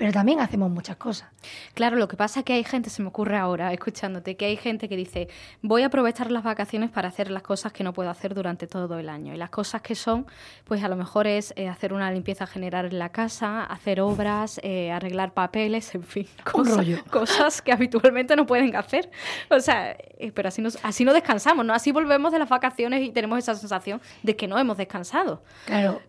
pero 0.00 0.12
también 0.12 0.40
hacemos 0.40 0.70
muchas 0.70 0.96
cosas. 0.96 1.28
Claro, 1.74 1.98
lo 1.98 2.08
que 2.08 2.16
pasa 2.16 2.40
es 2.40 2.46
que 2.46 2.54
hay 2.54 2.64
gente, 2.64 2.88
se 2.88 3.02
me 3.02 3.08
ocurre 3.08 3.36
ahora 3.36 3.70
escuchándote, 3.74 4.34
que 4.34 4.46
hay 4.46 4.56
gente 4.56 4.88
que 4.88 4.96
dice, 4.96 5.28
voy 5.60 5.82
a 5.82 5.88
aprovechar 5.88 6.30
las 6.30 6.42
vacaciones 6.42 6.88
para 6.88 7.08
hacer 7.08 7.30
las 7.30 7.42
cosas 7.42 7.74
que 7.74 7.84
no 7.84 7.92
puedo 7.92 8.08
hacer 8.08 8.32
durante 8.32 8.66
todo 8.66 8.98
el 8.98 9.10
año. 9.10 9.34
Y 9.34 9.36
las 9.36 9.50
cosas 9.50 9.82
que 9.82 9.94
son, 9.94 10.26
pues 10.64 10.82
a 10.82 10.88
lo 10.88 10.96
mejor 10.96 11.26
es 11.26 11.52
eh, 11.54 11.68
hacer 11.68 11.92
una 11.92 12.10
limpieza 12.10 12.46
general 12.46 12.86
en 12.86 12.98
la 12.98 13.10
casa, 13.10 13.62
hacer 13.62 14.00
obras, 14.00 14.58
eh, 14.62 14.90
arreglar 14.90 15.34
papeles, 15.34 15.94
en 15.94 16.02
fin, 16.02 16.26
cosas, 16.50 16.86
cosas, 17.10 17.60
que 17.60 17.70
habitualmente 17.70 18.34
no 18.36 18.46
pueden 18.46 18.74
hacer. 18.76 19.10
O 19.50 19.60
sea, 19.60 19.90
eh, 19.90 20.32
pero 20.34 20.48
así, 20.48 20.62
nos, 20.62 20.78
así 20.82 21.04
no 21.04 21.12
descansamos, 21.12 21.66
¿no? 21.66 21.74
Así 21.74 21.92
volvemos 21.92 22.32
de 22.32 22.38
las 22.38 22.48
vacaciones 22.48 23.02
y 23.02 23.10
tenemos 23.10 23.38
esa 23.38 23.54
sensación 23.54 24.00
de 24.22 24.34
que 24.34 24.48
no 24.48 24.58
hemos 24.58 24.78
descansado. 24.78 25.42
Claro, 25.66 26.00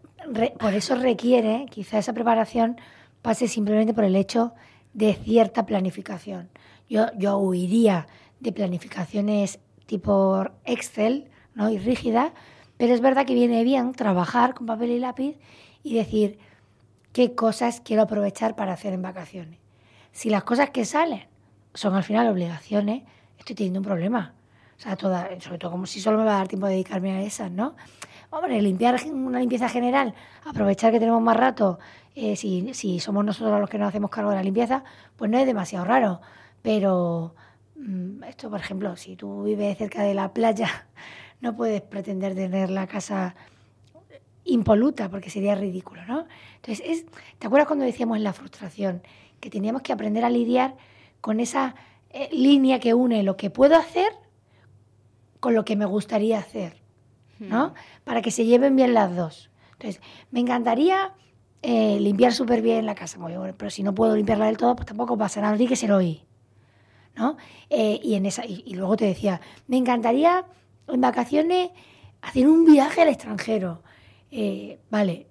por 0.62 0.74
eso 0.74 0.96
requiere 0.96 1.66
quizá 1.70 1.98
esa 1.98 2.14
preparación 2.14 2.80
pase 3.22 3.48
simplemente 3.48 3.94
por 3.94 4.04
el 4.04 4.16
hecho 4.16 4.54
de 4.94 5.14
cierta 5.14 5.66
planificación. 5.66 6.50
Yo, 6.90 7.08
yo 7.18 7.38
huiría 7.38 8.08
de 8.40 8.52
planificaciones 8.52 9.60
tipo 9.86 10.46
Excel 10.66 11.30
¿no? 11.54 11.70
y 11.70 11.78
rígidas, 11.78 12.32
pero 12.78 12.94
es 12.94 13.02
verdad 13.02 13.26
que 13.26 13.34
viene 13.34 13.64
bien 13.64 13.94
trabajar 13.94 14.54
con 14.54 14.66
papel 14.66 14.92
y 14.92 15.00
lápiz 15.00 15.38
y 15.84 15.96
decir 15.96 16.40
qué 17.14 17.36
cosas 17.36 17.82
quiero 17.82 18.04
aprovechar 18.04 18.56
para 18.56 18.74
hacer 18.74 18.94
en 18.94 19.02
vacaciones. 19.02 19.60
Si 20.12 20.30
las 20.30 20.44
cosas 20.44 20.70
que 20.72 20.86
salen 20.86 21.28
son 21.74 21.96
al 21.96 22.04
final 22.04 22.28
obligaciones, 22.28 23.04
estoy 23.38 23.56
teniendo 23.56 23.80
un 23.80 23.86
problema. 23.86 24.34
O 24.78 24.82
sea, 24.82 24.96
toda, 24.96 25.30
sobre 25.40 25.60
todo 25.60 25.72
como 25.72 25.86
si 25.86 26.02
solo 26.02 26.18
me 26.18 26.26
va 26.26 26.36
a 26.36 26.38
dar 26.38 26.48
tiempo 26.48 26.66
de 26.66 26.74
dedicarme 26.74 27.12
a 27.12 27.22
esas, 27.22 27.52
¿no? 27.52 27.76
Hombre, 28.32 28.62
limpiar 28.62 29.00
una 29.06 29.40
limpieza 29.40 29.70
general, 29.70 30.16
aprovechar 30.46 30.92
que 30.92 31.00
tenemos 31.00 31.22
más 31.22 31.38
rato 31.38 31.80
eh, 32.16 32.36
si, 32.36 32.74
si, 32.74 33.00
somos 33.00 33.24
nosotros 33.24 33.60
los 33.60 33.70
que 33.70 33.78
nos 33.78 33.90
hacemos 33.90 34.10
cargo 34.10 34.32
de 34.32 34.38
la 34.38 34.44
limpieza, 34.44 34.84
pues 35.16 35.32
no 35.32 35.38
es 35.38 35.46
demasiado 35.46 35.86
raro. 35.86 36.22
Pero 36.62 37.36
mm, 37.76 38.24
esto, 38.24 38.50
por 38.50 38.60
ejemplo, 38.60 38.96
si 38.96 39.16
tú 39.16 39.44
vives 39.44 39.78
cerca 39.78 40.04
de 40.04 40.14
la 40.14 40.34
playa, 40.34 40.88
no 41.42 41.56
puedes 41.56 41.82
pretender 41.82 42.36
tener 42.36 42.70
la 42.70 42.88
casa 42.88 43.36
impoluta 44.44 45.10
porque 45.10 45.30
sería 45.30 45.56
ridículo, 45.56 46.06
¿no? 46.06 46.26
Entonces, 46.56 46.84
es, 46.86 47.06
¿te 47.38 47.48
acuerdas 47.48 47.68
cuando 47.68 47.86
decíamos 47.86 48.18
en 48.18 48.24
la 48.24 48.34
frustración 48.34 49.02
que 49.40 49.50
teníamos 49.50 49.82
que 49.82 49.94
aprender 49.94 50.26
a 50.26 50.30
lidiar 50.30 50.76
con 51.22 51.40
esa 51.40 51.76
eh, 52.10 52.30
línea 52.32 52.80
que 52.80 52.94
une 52.94 53.24
lo 53.24 53.38
que 53.38 53.50
puedo 53.50 53.76
hacer 53.76 54.12
con 55.40 55.56
lo 55.56 55.66
que 55.66 55.76
me 55.76 55.86
gustaría 55.86 56.38
hacer, 56.38 56.82
¿no? 57.40 57.70
Hmm. 57.70 57.74
Para 58.04 58.22
que 58.22 58.32
se 58.32 58.46
lleven 58.46 58.76
bien 58.76 58.94
las 58.94 59.16
dos. 59.16 59.50
Entonces, 59.74 60.02
me 60.30 60.40
encantaría 60.40 61.14
eh, 61.62 62.00
limpiar 62.00 62.34
súper 62.34 62.62
bien 62.62 62.86
la 62.86 62.96
casa. 62.96 63.20
pero 63.58 63.70
si 63.70 63.84
no 63.84 63.94
puedo 63.94 64.16
limpiarla 64.16 64.46
del 64.46 64.58
todo, 64.58 64.76
pues 64.76 64.88
tampoco 64.88 65.18
pasa 65.18 65.42
nada, 65.42 65.56
tiene 65.58 65.70
que 65.70 65.76
ser 65.76 65.92
hoy. 65.92 66.24
¿no? 67.16 67.38
Eh, 67.70 68.00
y, 68.02 68.16
en 68.16 68.26
esa, 68.26 68.46
y, 68.46 68.74
luego 68.74 68.98
te 68.98 69.06
decía, 69.06 69.42
me 69.68 69.78
encantaría 69.78 70.46
en 70.88 71.02
vacaciones 71.02 71.72
hacer 72.22 72.48
un 72.48 72.66
viaje 72.66 73.02
al 73.02 73.10
extranjero. 73.10 73.84
Eh, 74.32 74.80
vale, 74.90 75.28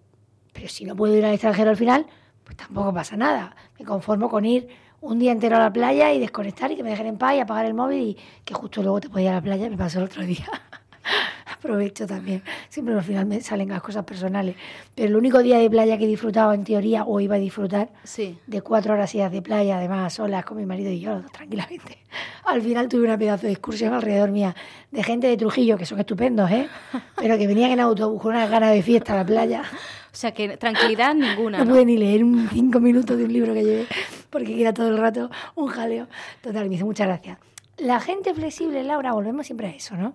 pero 0.52 0.68
si 0.68 0.84
no 0.84 0.94
puedo 0.94 1.16
ir 1.16 1.24
al 1.24 1.32
extranjero 1.32 1.70
al 1.70 1.76
final, 1.76 2.06
pues 2.44 2.56
tampoco 2.56 2.92
pasa 2.92 3.16
nada. 3.16 3.56
Me 3.78 3.84
conformo 3.84 4.28
con 4.28 4.44
ir 4.44 4.68
un 5.00 5.18
día 5.18 5.32
entero 5.32 5.56
a 5.56 5.60
la 5.60 5.72
playa 5.72 6.12
y 6.12 6.20
desconectar 6.20 6.70
y 6.70 6.76
que 6.76 6.82
me 6.82 6.90
dejen 6.90 7.06
en 7.06 7.18
paz 7.18 7.34
y 7.34 7.40
apagar 7.40 7.64
el 7.66 7.74
móvil 7.74 8.00
y 8.00 8.16
que 8.44 8.54
justo 8.54 8.82
luego 8.82 9.00
te 9.00 9.08
pueda 9.08 9.24
ir 9.24 9.30
a 9.30 9.34
la 9.34 9.42
playa, 9.42 9.70
me 9.70 9.76
pasó 9.76 9.98
el 9.98 10.04
otro 10.04 10.22
día. 10.22 10.46
aprovecho 11.52 12.06
también. 12.06 12.42
Siempre 12.68 12.94
al 12.94 13.02
final 13.02 13.26
me 13.26 13.40
salen 13.40 13.68
las 13.68 13.82
cosas 13.82 14.04
personales. 14.04 14.56
Pero 14.94 15.08
el 15.08 15.16
único 15.16 15.42
día 15.42 15.58
de 15.58 15.68
playa 15.68 15.98
que 15.98 16.04
he 16.04 16.08
disfrutado 16.08 16.52
en 16.52 16.64
teoría 16.64 17.04
o 17.04 17.20
iba 17.20 17.36
a 17.36 17.38
disfrutar, 17.38 17.90
Sí. 18.04 18.38
de 18.46 18.62
cuatro 18.62 18.94
horas 18.94 19.14
y 19.14 19.18
de 19.18 19.42
playa, 19.42 19.76
además 19.78 20.14
solas 20.14 20.44
con 20.44 20.56
mi 20.56 20.66
marido 20.66 20.90
y 20.90 21.00
yo, 21.00 21.22
tranquilamente. 21.32 21.98
Al 22.44 22.62
final 22.62 22.88
tuve 22.88 23.04
una 23.04 23.18
pedazo 23.18 23.46
de 23.46 23.52
excursión 23.52 23.92
alrededor 23.92 24.30
mía 24.30 24.54
de 24.90 25.02
gente 25.02 25.26
de 25.26 25.36
Trujillo, 25.36 25.76
que 25.76 25.86
son 25.86 26.00
estupendos, 26.00 26.50
¿eh? 26.50 26.68
Pero 27.16 27.38
que 27.38 27.46
venían 27.46 27.70
en 27.70 27.80
autobús 27.80 28.20
con 28.22 28.34
unas 28.34 28.50
ganas 28.50 28.72
de 28.72 28.82
fiesta 28.82 29.12
a 29.12 29.16
la 29.16 29.24
playa. 29.26 29.62
O 30.12 30.16
sea 30.16 30.32
que 30.32 30.56
tranquilidad 30.56 31.14
ninguna. 31.14 31.58
No 31.58 31.64
¿no? 31.66 31.70
pude 31.72 31.84
ni 31.84 31.96
leer 31.96 32.24
un 32.24 32.48
cinco 32.48 32.80
minutos 32.80 33.16
de 33.16 33.24
un 33.24 33.32
libro 33.32 33.54
que 33.54 33.62
llevé, 33.62 33.86
porque 34.30 34.60
era 34.60 34.74
todo 34.74 34.88
el 34.88 34.98
rato 34.98 35.30
un 35.54 35.68
jaleo. 35.68 36.08
Total, 36.40 36.68
me 36.68 36.74
hizo 36.74 36.84
muchas 36.86 37.06
gracias. 37.06 37.38
La 37.78 38.00
gente 38.00 38.34
flexible, 38.34 38.82
Laura, 38.82 39.12
volvemos 39.12 39.46
siempre 39.46 39.68
a 39.68 39.70
eso, 39.70 39.96
¿no? 39.96 40.14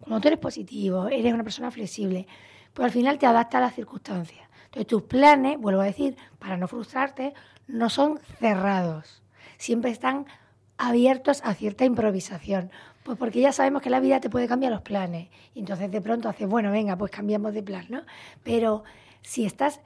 Cuando 0.00 0.20
tú 0.20 0.28
eres 0.28 0.40
positivo, 0.40 1.08
eres 1.08 1.32
una 1.32 1.44
persona 1.44 1.70
flexible, 1.70 2.26
pues 2.72 2.86
al 2.86 2.90
final 2.90 3.18
te 3.18 3.26
adapta 3.26 3.58
a 3.58 3.60
las 3.60 3.74
circunstancias. 3.74 4.48
Entonces 4.66 4.86
tus 4.86 5.02
planes, 5.02 5.58
vuelvo 5.58 5.80
a 5.80 5.84
decir, 5.84 6.16
para 6.38 6.56
no 6.56 6.68
frustrarte, 6.68 7.34
no 7.66 7.90
son 7.90 8.18
cerrados. 8.38 9.22
Siempre 9.58 9.90
están 9.90 10.26
abiertos 10.78 11.42
a 11.44 11.54
cierta 11.54 11.84
improvisación. 11.84 12.70
Pues 13.02 13.18
porque 13.18 13.40
ya 13.40 13.52
sabemos 13.52 13.82
que 13.82 13.90
la 13.90 14.00
vida 14.00 14.20
te 14.20 14.30
puede 14.30 14.46
cambiar 14.46 14.72
los 14.72 14.82
planes. 14.82 15.28
Y 15.54 15.60
entonces 15.60 15.90
de 15.90 16.00
pronto 16.00 16.28
haces, 16.28 16.48
bueno, 16.48 16.70
venga, 16.70 16.96
pues 16.96 17.10
cambiamos 17.10 17.52
de 17.52 17.62
plan, 17.62 17.86
¿no? 17.88 18.02
Pero 18.42 18.84
si 19.22 19.44
estás 19.44 19.80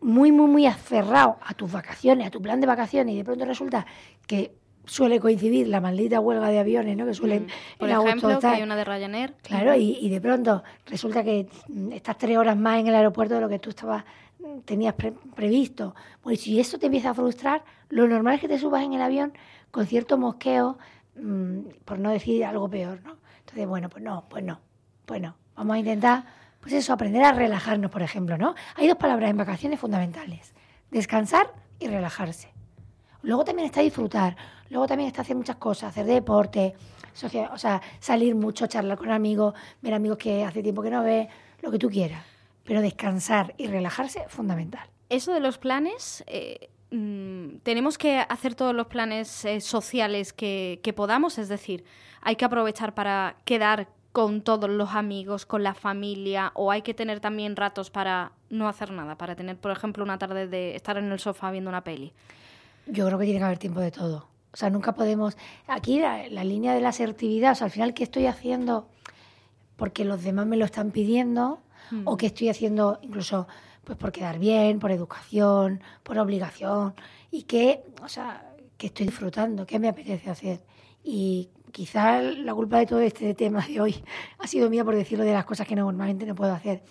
muy, 0.00 0.32
muy, 0.32 0.46
muy 0.46 0.66
aferrado 0.66 1.38
a 1.42 1.54
tus 1.54 1.70
vacaciones, 1.70 2.26
a 2.26 2.30
tu 2.30 2.42
plan 2.42 2.60
de 2.60 2.66
vacaciones, 2.66 3.14
y 3.14 3.18
de 3.18 3.24
pronto 3.24 3.44
resulta 3.44 3.86
que 4.26 4.54
suele 4.86 5.18
coincidir 5.20 5.68
la 5.68 5.80
maldita 5.80 6.20
huelga 6.20 6.48
de 6.48 6.58
aviones, 6.58 6.96
¿no? 6.96 7.06
Que 7.06 7.14
suelen 7.14 7.44
Mm. 7.44 7.78
Por 7.78 7.88
en 7.88 7.94
agosto 7.94 8.08
ejemplo, 8.10 8.28
que 8.28 8.34
estar- 8.34 8.54
hay 8.56 8.62
una 8.62 8.76
de 8.76 8.84
Ryanair. 8.84 9.34
Claro, 9.42 9.74
y, 9.74 9.98
y 10.00 10.08
de 10.10 10.20
pronto 10.20 10.62
resulta 10.86 11.22
que 11.24 11.48
mm, 11.68 11.92
estás 11.92 12.18
tres 12.18 12.36
horas 12.36 12.56
más 12.56 12.78
en 12.80 12.88
el 12.88 12.94
aeropuerto 12.94 13.34
de 13.34 13.40
lo 13.40 13.48
que 13.48 13.58
tú 13.58 13.70
estabas 13.70 14.04
mm, 14.38 14.60
tenías 14.64 14.94
pre- 14.94 15.12
previsto. 15.34 15.94
Pues 16.20 16.40
si 16.40 16.60
eso 16.60 16.78
te 16.78 16.86
empieza 16.86 17.10
a 17.10 17.14
frustrar, 17.14 17.64
lo 17.88 18.06
normal 18.08 18.34
es 18.36 18.40
que 18.40 18.48
te 18.48 18.58
subas 18.58 18.82
en 18.84 18.92
el 18.94 19.02
avión 19.02 19.32
con 19.70 19.86
cierto 19.86 20.16
mosqueo, 20.18 20.78
por 21.84 21.98
no 21.98 22.10
decir 22.10 22.44
algo 22.44 22.68
peor, 22.68 23.00
¿no? 23.04 23.16
Entonces, 23.40 23.66
bueno, 23.66 23.88
pues 23.88 24.02
no, 24.02 24.24
pues 24.28 24.42
no, 24.44 24.60
pues 25.06 25.20
no. 25.20 25.36
Vamos 25.56 25.76
a 25.76 25.78
intentar, 25.78 26.24
pues 26.60 26.72
eso, 26.72 26.92
aprender 26.92 27.22
a 27.24 27.32
relajarnos, 27.32 27.90
por 27.90 28.02
ejemplo, 28.02 28.36
¿no? 28.38 28.54
Hay 28.76 28.88
dos 28.88 28.96
palabras 28.96 29.30
en 29.30 29.36
vacaciones 29.36 29.78
fundamentales, 29.78 30.54
descansar 30.90 31.52
y 31.78 31.86
relajarse. 31.88 32.53
Luego 33.24 33.42
también 33.42 33.66
está 33.66 33.80
disfrutar, 33.80 34.36
luego 34.68 34.86
también 34.86 35.08
está 35.08 35.22
hacer 35.22 35.34
muchas 35.34 35.56
cosas, 35.56 35.90
hacer 35.90 36.04
deporte, 36.04 36.74
o 37.52 37.58
sea, 37.58 37.80
salir 37.98 38.34
mucho, 38.34 38.66
charlar 38.66 38.98
con 38.98 39.10
amigos, 39.10 39.54
ver 39.80 39.94
amigos 39.94 40.18
que 40.18 40.44
hace 40.44 40.62
tiempo 40.62 40.82
que 40.82 40.90
no 40.90 41.02
ves, 41.02 41.28
lo 41.62 41.70
que 41.70 41.78
tú 41.78 41.88
quieras. 41.88 42.22
Pero 42.64 42.82
descansar 42.82 43.54
y 43.56 43.66
relajarse 43.66 44.20
es 44.26 44.32
fundamental. 44.32 44.86
Eso 45.08 45.32
de 45.32 45.40
los 45.40 45.56
planes, 45.56 46.22
eh, 46.26 46.68
mm, 46.90 47.58
tenemos 47.62 47.96
que 47.96 48.18
hacer 48.18 48.54
todos 48.54 48.74
los 48.74 48.88
planes 48.88 49.44
eh, 49.46 49.60
sociales 49.60 50.32
que, 50.32 50.80
que 50.82 50.92
podamos, 50.92 51.38
es 51.38 51.48
decir, 51.48 51.84
hay 52.20 52.36
que 52.36 52.44
aprovechar 52.44 52.94
para 52.94 53.36
quedar 53.44 53.88
con 54.12 54.42
todos 54.42 54.68
los 54.68 54.90
amigos, 54.90 55.46
con 55.46 55.62
la 55.62 55.74
familia, 55.74 56.52
o 56.54 56.70
hay 56.70 56.82
que 56.82 56.94
tener 56.94 57.20
también 57.20 57.56
ratos 57.56 57.90
para 57.90 58.32
no 58.50 58.68
hacer 58.68 58.92
nada, 58.92 59.16
para 59.16 59.34
tener, 59.34 59.56
por 59.56 59.72
ejemplo, 59.72 60.04
una 60.04 60.18
tarde 60.18 60.46
de 60.46 60.76
estar 60.76 60.98
en 60.98 61.10
el 61.10 61.18
sofá 61.18 61.50
viendo 61.50 61.70
una 61.70 61.84
peli. 61.84 62.12
Yo 62.86 63.06
creo 63.06 63.18
que 63.18 63.24
tiene 63.24 63.40
que 63.40 63.44
haber 63.44 63.58
tiempo 63.58 63.80
de 63.80 63.90
todo. 63.90 64.28
O 64.52 64.56
sea, 64.56 64.70
nunca 64.70 64.94
podemos... 64.94 65.36
Aquí 65.66 65.98
la, 65.98 66.28
la 66.28 66.44
línea 66.44 66.74
de 66.74 66.80
la 66.80 66.90
asertividad, 66.90 67.52
o 67.52 67.54
sea, 67.54 67.64
al 67.66 67.70
final, 67.70 67.94
¿qué 67.94 68.04
estoy 68.04 68.26
haciendo 68.26 68.88
porque 69.76 70.04
los 70.04 70.22
demás 70.22 70.46
me 70.46 70.56
lo 70.56 70.64
están 70.64 70.90
pidiendo? 70.90 71.60
¿O 72.04 72.16
qué 72.16 72.26
estoy 72.26 72.48
haciendo 72.48 72.98
incluso 73.02 73.46
pues 73.84 73.98
por 73.98 74.10
quedar 74.10 74.38
bien, 74.38 74.78
por 74.78 74.90
educación, 74.90 75.82
por 76.02 76.18
obligación? 76.18 76.94
Y 77.30 77.42
qué, 77.42 77.84
o 78.02 78.08
sea, 78.08 78.54
qué 78.78 78.86
estoy 78.86 79.06
disfrutando, 79.06 79.66
qué 79.66 79.78
me 79.78 79.88
apetece 79.88 80.30
hacer. 80.30 80.60
Y 81.02 81.50
quizá 81.72 82.22
la 82.22 82.54
culpa 82.54 82.78
de 82.78 82.86
todo 82.86 83.00
este 83.00 83.34
tema 83.34 83.66
de 83.66 83.80
hoy 83.80 84.04
ha 84.38 84.46
sido 84.46 84.70
mía 84.70 84.84
por 84.84 84.96
decirlo 84.96 85.24
de 85.24 85.32
las 85.32 85.44
cosas 85.44 85.66
que 85.66 85.76
normalmente 85.76 86.24
no 86.26 86.34
puedo 86.34 86.52
hacer. 86.52 86.82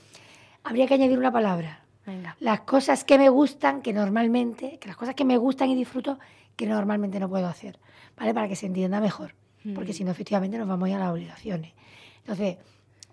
Habría 0.63 0.87
que 0.87 0.93
añadir 0.93 1.17
una 1.17 1.31
palabra, 1.31 1.82
Venga. 2.05 2.35
las 2.39 2.61
cosas 2.61 3.03
que 3.03 3.17
me 3.17 3.29
gustan, 3.29 3.81
que 3.81 3.93
normalmente, 3.93 4.77
que 4.79 4.87
las 4.87 4.97
cosas 4.97 5.15
que 5.15 5.25
me 5.25 5.37
gustan 5.37 5.69
y 5.69 5.75
disfruto, 5.75 6.19
que 6.55 6.67
normalmente 6.67 7.19
no 7.19 7.29
puedo 7.29 7.47
hacer, 7.47 7.79
¿vale? 8.17 8.33
Para 8.33 8.47
que 8.47 8.55
se 8.55 8.65
entienda 8.65 8.99
mejor, 8.99 9.35
porque 9.73 9.93
si 9.93 10.03
no, 10.03 10.11
efectivamente 10.11 10.57
nos 10.57 10.67
vamos 10.67 10.87
a 10.87 10.89
ir 10.89 10.95
a 10.95 10.99
las 10.99 11.11
obligaciones. 11.11 11.73
Entonces, 12.19 12.57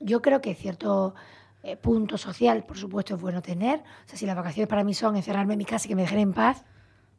yo 0.00 0.20
creo 0.20 0.40
que 0.40 0.54
cierto 0.54 1.14
eh, 1.62 1.76
punto 1.76 2.16
social, 2.18 2.64
por 2.64 2.78
supuesto, 2.78 3.14
es 3.14 3.20
bueno 3.20 3.42
tener. 3.42 3.80
O 3.80 4.08
sea, 4.08 4.18
si 4.18 4.26
las 4.26 4.34
vacaciones 4.34 4.68
para 4.68 4.82
mí 4.82 4.94
son 4.94 5.16
encerrarme 5.16 5.54
en 5.54 5.58
mi 5.58 5.64
casa 5.64 5.86
y 5.86 5.88
que 5.88 5.94
me 5.94 6.02
dejen 6.02 6.18
en 6.18 6.32
paz, 6.32 6.64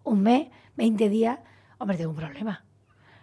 un 0.04 0.22
mes, 0.22 0.50
20 0.76 1.10
días, 1.10 1.40
hombre, 1.78 1.98
tengo 1.98 2.10
un 2.10 2.18
problema. 2.18 2.64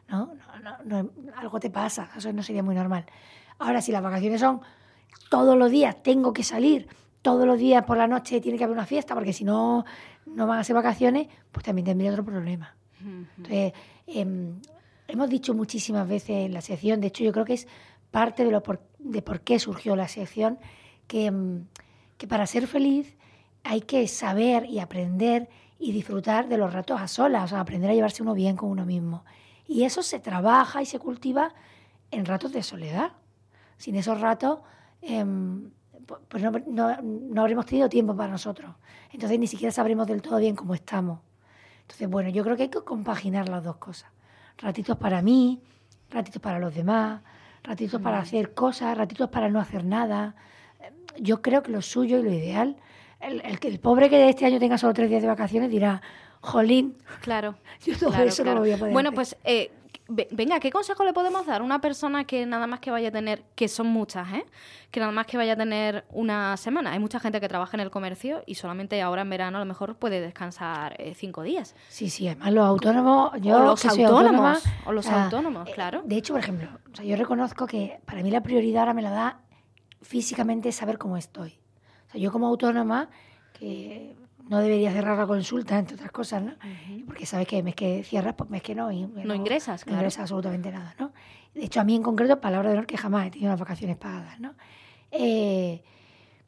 ¿no? 0.08 0.32
No, 0.62 0.82
no, 0.84 1.02
no, 1.02 1.10
algo 1.36 1.60
te 1.60 1.70
pasa, 1.70 2.10
eso 2.16 2.32
no 2.32 2.42
sería 2.42 2.62
muy 2.62 2.74
normal. 2.74 3.04
Ahora, 3.58 3.82
si 3.82 3.92
las 3.92 4.02
vacaciones 4.02 4.40
son 4.40 4.60
todos 5.28 5.56
los 5.56 5.70
días, 5.70 6.02
tengo 6.02 6.32
que 6.32 6.44
salir, 6.44 6.88
todos 7.22 7.46
los 7.46 7.58
días 7.58 7.84
por 7.84 7.96
la 7.96 8.06
noche 8.06 8.40
tiene 8.40 8.58
que 8.58 8.64
haber 8.64 8.76
una 8.76 8.86
fiesta, 8.86 9.14
porque 9.14 9.32
si 9.32 9.44
no, 9.44 9.84
no 10.26 10.46
van 10.46 10.58
a 10.58 10.64
ser 10.64 10.74
vacaciones, 10.74 11.28
pues 11.52 11.64
también 11.64 11.86
tendría 11.86 12.10
otro 12.10 12.24
problema. 12.24 12.76
Entonces, 13.36 13.72
em, 14.06 14.60
hemos 15.06 15.28
dicho 15.30 15.54
muchísimas 15.54 16.08
veces 16.08 16.30
en 16.46 16.52
la 16.52 16.60
sección, 16.60 17.00
de 17.00 17.08
hecho 17.08 17.22
yo 17.22 17.32
creo 17.32 17.44
que 17.44 17.54
es 17.54 17.68
parte 18.10 18.44
de, 18.44 18.50
lo 18.50 18.62
por, 18.62 18.80
de 18.98 19.22
por 19.22 19.40
qué 19.40 19.58
surgió 19.58 19.94
la 19.94 20.08
sección, 20.08 20.58
que, 21.06 21.26
em, 21.26 21.66
que 22.16 22.26
para 22.26 22.46
ser 22.46 22.66
feliz 22.66 23.16
hay 23.62 23.82
que 23.82 24.08
saber 24.08 24.66
y 24.66 24.80
aprender 24.80 25.48
y 25.78 25.92
disfrutar 25.92 26.48
de 26.48 26.58
los 26.58 26.72
ratos 26.72 27.00
a 27.00 27.08
solas, 27.08 27.44
o 27.44 27.48
sea, 27.48 27.60
aprender 27.60 27.90
a 27.90 27.94
llevarse 27.94 28.22
uno 28.22 28.34
bien 28.34 28.56
con 28.56 28.70
uno 28.70 28.84
mismo. 28.84 29.24
Y 29.66 29.84
eso 29.84 30.02
se 30.02 30.18
trabaja 30.18 30.82
y 30.82 30.86
se 30.86 30.98
cultiva 30.98 31.54
en 32.10 32.24
ratos 32.24 32.52
de 32.52 32.62
soledad. 32.62 33.12
Sin 33.76 33.94
esos 33.94 34.20
ratos, 34.20 34.60
em, 35.02 35.70
pues 36.28 36.42
no, 36.42 36.50
no- 36.66 36.96
no 37.02 37.40
habremos 37.40 37.66
tenido 37.66 37.88
tiempo 37.88 38.16
para 38.16 38.30
nosotros. 38.30 38.74
Entonces 39.12 39.38
ni 39.38 39.46
siquiera 39.46 39.70
sabremos 39.72 40.06
del 40.06 40.22
todo 40.22 40.38
bien 40.38 40.56
cómo 40.56 40.74
estamos. 40.74 41.20
Entonces, 41.82 42.08
bueno, 42.08 42.28
yo 42.30 42.44
creo 42.44 42.56
que 42.56 42.64
hay 42.64 42.68
que 42.68 42.82
compaginar 42.82 43.48
las 43.48 43.64
dos 43.64 43.76
cosas. 43.76 44.10
Ratitos 44.58 44.96
para 44.98 45.22
mí, 45.22 45.62
ratitos 46.10 46.40
para 46.42 46.58
los 46.58 46.74
demás, 46.74 47.22
ratitos 47.62 48.00
para 48.00 48.18
hacer 48.18 48.54
cosas, 48.54 48.96
ratitos 48.96 49.30
para 49.30 49.48
no 49.48 49.58
hacer 49.60 49.84
nada. 49.84 50.34
Yo 51.18 51.40
creo 51.42 51.62
que 51.62 51.70
lo 51.72 51.80
suyo 51.82 52.18
y 52.18 52.22
lo 52.22 52.32
ideal, 52.32 52.76
el, 53.20 53.40
el, 53.44 53.58
que- 53.58 53.68
el 53.68 53.80
pobre 53.80 54.08
que 54.10 54.28
este 54.28 54.44
año 54.46 54.58
tenga 54.58 54.78
solo 54.78 54.92
tres 54.94 55.08
días 55.10 55.22
de 55.22 55.28
vacaciones 55.28 55.70
dirá, 55.70 56.02
jolín, 56.40 56.96
Claro. 57.22 57.56
yo 57.84 57.96
todo 57.98 58.10
Claro, 58.10 58.24
eso 58.28 58.42
claro. 58.42 58.50
no 58.50 58.54
lo 58.56 58.60
voy 58.60 58.72
a 58.72 58.78
poder 58.78 58.92
Bueno, 58.92 59.08
hacer". 59.08 59.14
pues 59.14 59.36
eh, 59.44 59.72
venga, 60.08 60.58
¿qué 60.58 60.70
consejo 60.70 61.04
le 61.04 61.12
podemos 61.12 61.44
dar 61.46 61.60
a 61.60 61.64
una 61.64 61.80
persona 61.80 62.24
que 62.24 62.46
nada 62.46 62.66
más 62.66 62.80
que 62.80 62.90
vaya 62.90 63.08
a 63.08 63.10
tener, 63.12 63.44
que 63.54 63.68
son 63.68 63.88
muchas, 63.88 64.32
¿eh? 64.32 64.44
Que 64.90 65.00
nada 65.00 65.12
más 65.12 65.26
que 65.26 65.36
vaya 65.36 65.52
a 65.52 65.56
tener 65.56 66.06
una 66.10 66.56
semana. 66.56 66.92
Hay 66.92 66.98
mucha 66.98 67.20
gente 67.20 67.40
que 67.40 67.48
trabaja 67.48 67.76
en 67.76 67.80
el 67.80 67.90
comercio 67.90 68.42
y 68.46 68.54
solamente 68.54 69.00
ahora 69.02 69.22
en 69.22 69.30
verano 69.30 69.58
a 69.58 69.60
lo 69.60 69.66
mejor 69.66 69.96
puede 69.96 70.20
descansar 70.20 70.96
eh, 70.98 71.14
cinco 71.14 71.42
días. 71.42 71.74
Sí, 71.88 72.08
sí, 72.08 72.26
además 72.26 72.52
los 72.52 72.64
autónomos, 72.64 73.32
yo 73.40 73.56
O 73.56 73.64
los 73.64 73.82
que 73.82 73.88
autónomos, 73.88 74.24
autónoma, 74.24 74.60
o 74.86 74.92
los 74.92 75.06
autónomos, 75.08 75.68
eh, 75.68 75.72
claro. 75.74 76.02
De 76.04 76.16
hecho, 76.16 76.32
por 76.32 76.40
ejemplo, 76.40 76.68
o 76.90 76.96
sea, 76.96 77.04
yo 77.04 77.16
reconozco 77.16 77.66
que 77.66 78.00
para 78.06 78.22
mí 78.22 78.30
la 78.30 78.42
prioridad 78.42 78.80
ahora 78.80 78.94
me 78.94 79.02
la 79.02 79.10
da 79.10 79.40
físicamente 80.00 80.72
saber 80.72 80.96
cómo 80.96 81.18
estoy. 81.18 81.60
O 82.08 82.12
sea, 82.12 82.20
yo 82.20 82.32
como 82.32 82.46
autónoma, 82.46 83.10
que 83.52 84.16
no 84.48 84.58
debería 84.60 84.92
cerrar 84.92 85.18
la 85.18 85.26
consulta, 85.26 85.78
entre 85.78 85.94
otras 85.96 86.10
cosas, 86.10 86.42
¿no? 86.42 86.52
Porque 87.06 87.26
sabes 87.26 87.46
que 87.46 87.62
mes 87.62 87.74
que 87.74 88.02
cierras, 88.04 88.34
pues 88.34 88.48
mes 88.50 88.62
que 88.62 88.74
no. 88.74 88.90
Y 88.92 89.06
No 89.06 89.34
ingresas, 89.34 89.82
No 89.82 89.84
claro. 89.86 90.00
ingresas 90.00 90.22
absolutamente 90.22 90.70
nada, 90.70 90.94
¿no? 90.98 91.12
De 91.54 91.64
hecho, 91.64 91.80
a 91.80 91.84
mí 91.84 91.94
en 91.96 92.02
concreto, 92.02 92.40
palabra 92.40 92.68
de 92.70 92.74
honor, 92.74 92.86
que 92.86 92.96
jamás 92.96 93.26
he 93.26 93.30
tenido 93.30 93.50
unas 93.50 93.60
vacaciones 93.60 93.96
pagadas, 93.96 94.38
¿no? 94.40 94.54
Eh, 95.10 95.82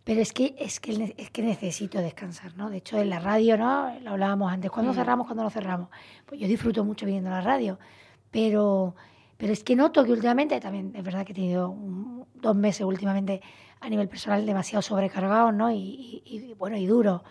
pero 0.05 0.21
es 0.23 0.33
que, 0.33 0.55
es, 0.59 0.81
que, 0.81 1.15
es 1.19 1.31
que 1.31 1.43
necesito 1.43 1.99
descansar, 1.99 2.57
¿no? 2.57 2.71
De 2.71 2.79
hecho, 2.79 2.99
en 3.01 3.11
la 3.11 3.21
radio, 3.21 3.57
¿no? 3.57 3.93
Lo 4.01 4.11
hablábamos 4.13 4.53
antes. 4.53 4.71
¿Cuándo 4.71 4.93
cerramos? 4.95 5.27
¿Cuándo 5.27 5.43
no 5.45 5.51
cerramos? 5.51 5.89
Pues 6.27 6.41
yo 6.41 6.47
disfruto 6.49 6.85
mucho 6.85 7.07
viniendo 7.07 7.31
a 7.31 7.35
la 7.35 7.41
radio. 7.43 7.79
Pero, 8.31 8.95
pero 9.37 9.53
es 9.53 9.63
que 9.65 9.77
noto 9.77 10.05
que 10.05 10.13
últimamente, 10.13 10.59
también 10.61 10.93
es 10.95 11.03
verdad 11.05 11.25
que 11.25 11.33
he 11.33 11.35
tenido 11.35 11.71
un- 11.71 12.27
dos 12.35 12.57
meses 12.57 12.83
últimamente 12.87 13.41
a 13.81 13.89
nivel 13.89 14.09
personal 14.09 14.45
demasiado 14.47 14.83
sobrecargados, 14.83 15.53
¿no? 15.55 15.71
Y, 15.71 15.77
y- 15.79 16.23
y, 16.51 16.55
bueno, 16.55 16.77
y 16.77 16.87
duros, 16.87 17.23
y- 17.23 17.27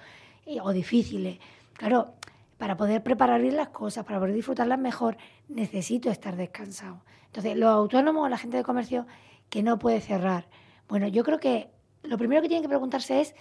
o 0.61 0.71
difíciles. 0.71 1.39
Claro, 1.73 2.13
para 2.57 2.75
poder 2.75 3.03
preparar 3.03 3.41
bien 3.41 3.55
las 3.55 3.69
cosas, 3.69 4.05
para 4.05 4.19
poder 4.19 4.33
disfrutarlas 4.33 4.79
mejor, 4.79 5.17
necesito 5.47 6.09
estar 6.09 6.35
descansado. 6.35 7.01
Entonces, 7.27 7.55
los 7.55 7.69
autónomos, 7.69 8.29
la 8.29 8.37
gente 8.37 8.57
de 8.57 8.63
comercio 8.63 9.05
que 9.49 9.63
no 9.63 9.77
puede 9.79 10.01
cerrar. 10.01 10.47
Bueno, 10.87 11.07
yo 11.07 11.23
creo 11.23 11.39
que 11.39 11.69
lo 12.03 12.17
primero 12.17 12.41
que 12.41 12.47
tienen 12.47 12.63
que 12.63 12.69
preguntarse 12.69 13.21
es 13.21 13.35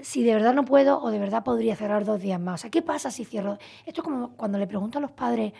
si 0.00 0.22
de 0.22 0.34
verdad 0.34 0.54
no 0.54 0.64
puedo 0.64 1.00
o 1.00 1.10
de 1.10 1.18
verdad 1.18 1.44
podría 1.44 1.76
cerrar 1.76 2.04
dos 2.04 2.20
días 2.20 2.40
más. 2.40 2.60
O 2.60 2.62
sea, 2.62 2.70
¿qué 2.70 2.82
pasa 2.82 3.10
si 3.10 3.24
cierro? 3.24 3.58
Esto 3.86 4.00
es 4.00 4.04
como 4.04 4.30
cuando 4.30 4.58
le 4.58 4.66
pregunto 4.66 4.98
a 4.98 5.00
los 5.00 5.10
padres, 5.10 5.52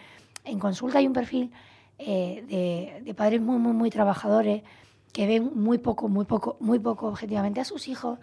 en 0.45 0.59
consulta 0.59 0.99
hay 0.99 1.07
un 1.07 1.13
perfil 1.13 1.53
eh, 1.99 2.45
de, 2.49 3.05
de 3.05 3.15
padres 3.15 3.41
muy, 3.41 3.59
muy, 3.59 3.73
muy 3.73 3.91
trabajadores 3.91 4.63
que 5.13 5.27
ven 5.27 5.53
muy 5.55 5.79
poco, 5.79 6.09
muy 6.09 6.25
poco, 6.25 6.57
muy 6.59 6.81
poco 6.81 7.07
objetivamente 7.07 7.61
a 7.61 7.65
sus 7.65 7.87
hijos, 7.87 8.19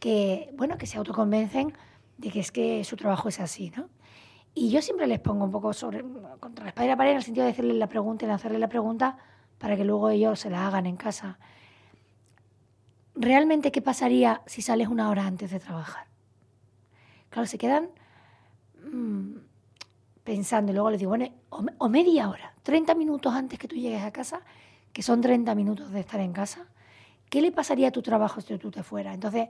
que, 0.00 0.50
bueno, 0.56 0.76
que 0.76 0.86
se 0.86 0.98
autoconvencen 0.98 1.72
de 2.18 2.30
que 2.30 2.40
es 2.40 2.52
que 2.52 2.84
su 2.84 2.96
trabajo 2.96 3.28
es 3.28 3.40
así, 3.40 3.72
¿no? 3.76 3.88
Y 4.54 4.70
yo 4.70 4.80
siempre 4.80 5.06
les 5.06 5.18
pongo 5.18 5.44
un 5.44 5.50
poco 5.50 5.72
sobre, 5.72 6.04
contra 6.38 6.64
la 6.64 6.68
espalda 6.68 6.86
y 6.86 6.88
la 6.88 6.96
pared 6.96 7.10
en 7.10 7.16
el 7.16 7.22
sentido 7.24 7.44
de 7.44 7.52
hacerles 7.52 7.76
la 7.76 7.88
pregunta 7.88 8.24
y 8.24 8.28
lanzarles 8.28 8.60
la 8.60 8.68
pregunta 8.68 9.18
para 9.58 9.76
que 9.76 9.84
luego 9.84 10.10
ellos 10.10 10.38
se 10.38 10.48
la 10.48 10.66
hagan 10.66 10.86
en 10.86 10.96
casa. 10.96 11.38
¿Realmente 13.16 13.72
qué 13.72 13.82
pasaría 13.82 14.42
si 14.46 14.62
sales 14.62 14.88
una 14.88 15.10
hora 15.10 15.26
antes 15.26 15.50
de 15.50 15.58
trabajar? 15.58 16.06
Claro, 17.30 17.46
se 17.46 17.58
quedan 17.58 17.88
mm, 18.92 19.36
pensando 20.22 20.70
y 20.70 20.74
luego 20.74 20.90
les 20.90 21.00
digo, 21.00 21.10
bueno, 21.10 21.28
o, 21.50 21.88
media 21.88 22.28
hora, 22.28 22.54
30 22.62 22.94
minutos 22.94 23.34
antes 23.34 23.58
que 23.58 23.66
tú 23.66 23.74
llegues 23.74 24.02
a 24.02 24.12
casa, 24.12 24.42
que 24.92 25.02
son 25.02 25.20
30 25.20 25.54
minutos 25.54 25.90
de 25.90 26.00
estar 26.00 26.20
en 26.20 26.32
casa, 26.32 26.66
¿qué 27.28 27.42
le 27.42 27.50
pasaría 27.50 27.88
a 27.88 27.90
tu 27.90 28.02
trabajo 28.02 28.40
si 28.40 28.56
tú 28.58 28.70
te 28.70 28.84
fueras? 28.84 29.14
Entonces, 29.14 29.48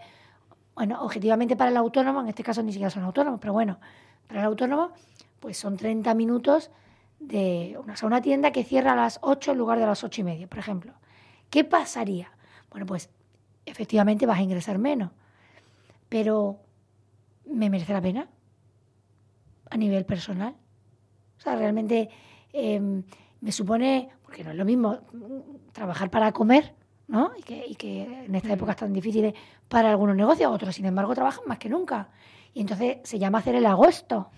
bueno, 0.75 1.02
objetivamente 1.02 1.57
para 1.57 1.71
el 1.71 1.76
autónomo, 1.76 2.21
en 2.21 2.28
este 2.28 2.43
caso 2.43 2.62
ni 2.62 2.73
siquiera 2.73 2.90
son 2.90 3.04
autónomos, 3.04 3.40
pero 3.40 3.52
bueno, 3.52 3.78
para 4.26 4.40
el 4.40 4.47
autónomo, 4.47 4.90
pues 5.40 5.57
son 5.57 5.76
30 5.76 6.14
minutos 6.14 6.71
de 7.21 7.78
una, 8.02 8.21
tienda 8.21 8.50
que 8.50 8.64
cierra 8.64 8.93
a 8.93 8.97
las 8.97 9.19
8 9.23 9.52
en 9.52 9.59
lugar 9.59 9.78
de 9.78 9.87
las 9.87 10.02
8 10.04 10.21
y 10.21 10.25
media, 10.25 10.47
por 10.47 10.59
ejemplo. 10.59 10.93
¿Qué 11.49 11.64
pasaría? 11.64 12.31
Bueno, 12.71 12.87
pues 12.87 13.09
efectivamente 13.66 14.26
vas 14.26 14.38
a 14.38 14.43
ingresar 14.43 14.78
menos, 14.78 15.11
pero 16.09 16.59
¿me 17.47 17.71
merece 17.71 17.93
la 17.93 18.02
pena? 18.02 18.28
A 19.71 19.76
nivel 19.76 20.04
personal. 20.04 20.54
O 21.38 21.40
sea, 21.40 21.57
realmente 21.57 22.11
em, 22.52 23.02
me 23.40 23.52
supone, 23.52 24.11
porque 24.25 24.43
no 24.45 24.50
es 24.50 24.57
lo 24.57 24.64
mismo 24.64 24.99
trabajar 25.73 26.11
para 26.11 26.33
comer, 26.33 26.75
¿no? 27.08 27.32
Y 27.38 27.42
que, 27.42 27.64
y 27.66 27.75
que 27.75 28.25
en 28.25 28.34
esta 28.34 28.52
época 28.52 28.73
es 28.73 28.78
tan 28.78 28.92
difícil 28.92 29.34
para 29.68 29.90
algunos 29.90 30.16
negocios, 30.16 30.52
otros, 30.52 30.75
sin 30.75 30.87
embargo, 30.87 31.14
trabajan 31.14 31.44
más 31.46 31.58
que 31.58 31.68
nunca. 31.68 32.08
Y 32.54 32.61
entonces 32.61 32.99
se 33.02 33.18
llama 33.18 33.38
hacer 33.38 33.56
el 33.56 33.66
agosto. 33.66 34.30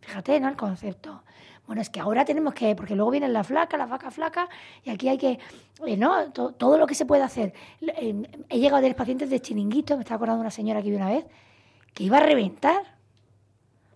Fíjate, 0.00 0.38
¿no? 0.40 0.48
El 0.48 0.56
concepto. 0.56 1.22
Bueno, 1.66 1.80
es 1.80 1.88
que 1.88 2.00
ahora 2.00 2.24
tenemos 2.24 2.54
que, 2.54 2.76
porque 2.76 2.94
luego 2.94 3.10
vienen 3.10 3.32
la 3.32 3.42
flaca, 3.42 3.76
la 3.76 3.86
vaca 3.86 4.10
flaca, 4.10 4.48
y 4.84 4.90
aquí 4.90 5.08
hay 5.08 5.16
que, 5.16 5.38
eh, 5.86 5.96
¿no? 5.96 6.30
Todo, 6.30 6.78
lo 6.78 6.86
que 6.86 6.94
se 6.94 7.06
puede 7.06 7.22
hacer. 7.22 7.54
he 7.80 8.58
llegado 8.58 8.76
a 8.76 8.80
tener 8.80 8.96
pacientes 8.96 9.30
de 9.30 9.40
chiringuito, 9.40 9.96
me 9.96 10.02
estaba 10.02 10.16
acordando 10.16 10.42
una 10.42 10.50
señora 10.50 10.82
que 10.82 10.90
vi 10.90 10.96
una 10.96 11.08
vez, 11.08 11.24
que 11.94 12.04
iba 12.04 12.18
a 12.18 12.20
reventar. 12.20 12.82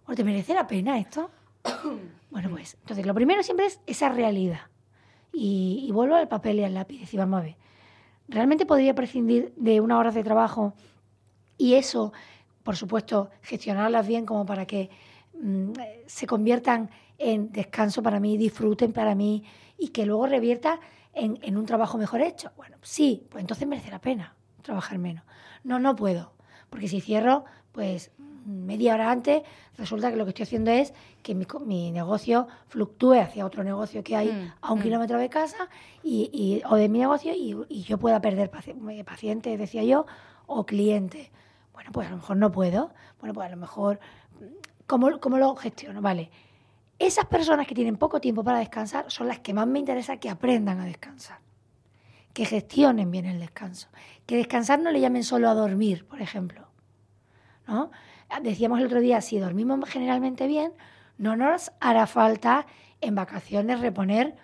Bueno, 0.06 0.16
¿te 0.16 0.24
merece 0.24 0.54
la 0.54 0.66
pena 0.66 0.98
esto? 0.98 1.30
bueno, 2.30 2.48
pues, 2.50 2.78
entonces 2.80 3.04
lo 3.04 3.14
primero 3.14 3.42
siempre 3.42 3.66
es 3.66 3.80
esa 3.86 4.08
realidad. 4.08 4.62
Y, 5.30 5.90
vuelvo 5.92 6.14
al 6.14 6.26
papel 6.26 6.58
y 6.58 6.64
al 6.64 6.74
lápiz 6.74 7.12
y 7.12 7.16
vamos 7.16 7.40
a 7.40 7.42
ver, 7.44 7.56
¿realmente 8.28 8.66
podría 8.66 8.94
prescindir 8.94 9.52
de 9.56 9.80
una 9.80 9.98
hora 9.98 10.12
de 10.12 10.22
trabajo 10.22 10.74
y 11.56 11.74
eso, 11.74 12.12
por 12.62 12.76
supuesto, 12.76 13.30
gestionarlas 13.42 14.06
bien 14.06 14.24
como 14.24 14.46
para 14.46 14.66
que 14.66 14.90
mm, 15.40 15.72
se 16.06 16.26
conviertan 16.26 16.90
en 17.18 17.50
descanso 17.50 18.02
para 18.02 18.20
mí, 18.20 18.36
disfruten 18.36 18.92
para 18.92 19.14
mí 19.14 19.44
y 19.76 19.88
que 19.88 20.06
luego 20.06 20.26
revierta 20.26 20.78
en, 21.12 21.56
un 21.56 21.66
trabajo 21.66 21.98
mejor 21.98 22.20
hecho. 22.20 22.52
Bueno, 22.56 22.76
sí, 22.82 23.26
pues 23.28 23.42
entonces 23.42 23.66
merece 23.66 23.90
la 23.90 24.00
pena 24.00 24.36
trabajar 24.62 24.98
menos. 24.98 25.24
No, 25.64 25.78
no 25.80 25.96
puedo, 25.96 26.32
porque 26.70 26.88
si 26.88 27.00
cierro, 27.00 27.44
pues 27.72 28.12
media 28.48 28.94
hora 28.94 29.10
antes, 29.10 29.42
resulta 29.76 30.10
que 30.10 30.16
lo 30.16 30.24
que 30.24 30.30
estoy 30.30 30.44
haciendo 30.44 30.70
es 30.70 30.94
que 31.22 31.34
mi, 31.34 31.90
negocio 31.90 32.48
fluctúe 32.68 33.14
hacia 33.14 33.44
otro 33.44 33.62
negocio 33.62 34.02
que 34.02 34.16
hay 34.16 34.28
mm, 34.28 34.52
a 34.60 34.72
un 34.72 34.78
mm. 34.80 34.82
kilómetro 34.82 35.18
de 35.18 35.28
casa 35.28 35.68
y, 36.02 36.62
o 36.68 36.76
de 36.76 36.88
mi 36.88 36.98
negocio 36.98 37.32
y, 37.34 37.82
yo 37.82 37.98
pueda 37.98 38.20
perder 38.20 38.50
pacientes, 38.50 39.58
decía 39.58 39.84
yo, 39.84 40.06
o 40.46 40.64
clientes. 40.64 41.30
Bueno, 41.72 41.90
pues 41.92 42.08
a 42.08 42.10
lo 42.10 42.16
mejor 42.16 42.36
no 42.36 42.50
puedo. 42.50 42.90
Bueno, 43.20 43.34
pues 43.34 43.46
a 43.46 43.50
lo 43.50 43.56
mejor, 43.56 44.00
¿cómo, 44.86 45.20
cómo 45.20 45.38
lo 45.38 45.54
gestiono? 45.54 46.00
Vale, 46.00 46.30
esas 46.98 47.26
personas 47.26 47.66
que 47.66 47.74
tienen 47.74 47.96
poco 47.96 48.20
tiempo 48.20 48.42
para 48.42 48.58
descansar 48.58 49.10
son 49.10 49.28
las 49.28 49.38
que 49.38 49.54
más 49.54 49.66
me 49.66 49.78
interesa 49.78 50.16
que 50.16 50.30
aprendan 50.30 50.80
a 50.80 50.84
descansar, 50.84 51.38
que 52.32 52.44
gestionen 52.44 53.10
bien 53.10 53.26
el 53.26 53.38
descanso, 53.38 53.88
que 54.26 54.36
descansar 54.36 54.80
no 54.80 54.90
le 54.90 55.00
llamen 55.00 55.22
solo 55.22 55.48
a 55.48 55.54
dormir, 55.54 56.06
por 56.06 56.20
ejemplo. 56.20 56.67
¿No? 57.68 57.90
Decíamos 58.42 58.80
el 58.80 58.86
otro 58.86 59.00
día, 59.00 59.20
si 59.20 59.38
dormimos 59.38 59.88
generalmente 59.88 60.46
bien, 60.46 60.72
no 61.18 61.36
nos 61.36 61.70
hará 61.80 62.06
falta 62.06 62.66
en 63.00 63.14
vacaciones 63.14 63.80
reponer 63.80 64.36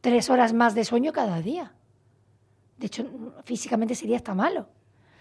tres 0.00 0.30
horas 0.30 0.52
más 0.52 0.74
de 0.74 0.84
sueño 0.84 1.12
cada 1.12 1.40
día. 1.40 1.72
De 2.78 2.86
hecho, 2.86 3.06
físicamente 3.44 3.94
sería 3.94 4.16
hasta 4.16 4.34
malo. 4.34 4.68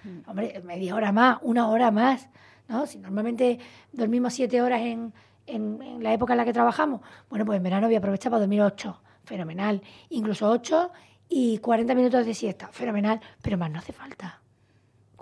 Mm. 0.04 0.30
Hombre, 0.30 0.62
media 0.63 0.96
hora 0.96 1.12
más, 1.12 1.39
una 1.41 1.70
hora 1.70 1.89
más. 1.91 2.30
¿no? 2.68 2.86
Si 2.86 3.00
normalmente 3.00 3.60
dormimos 3.91 4.34
siete 4.34 4.62
horas 4.62 4.82
en, 4.82 5.13
en, 5.48 6.04
la 6.04 6.13
época 6.13 6.34
en 6.34 6.38
la 6.38 6.46
que 6.46 6.54
trabajamos, 6.54 7.02
bueno, 7.30 7.46
pues 7.46 7.58
en 7.58 7.63
verano 7.63 7.88
voy 7.88 7.96
a 7.96 8.00
aprovechar 8.00 8.32
para 8.32 8.41
dormir 8.41 8.62
8, 8.62 9.02
fenomenal. 9.24 9.82
Incluso 10.10 10.50
8 10.50 10.91
y 11.30 11.58
40 11.60 11.96
minutos 11.96 12.26
de 12.26 12.34
siesta, 12.34 12.68
fenomenal, 12.68 13.20
pero 13.41 13.58
más 13.58 13.72
no 13.72 13.80
hace 13.80 13.94
falta. 13.94 14.41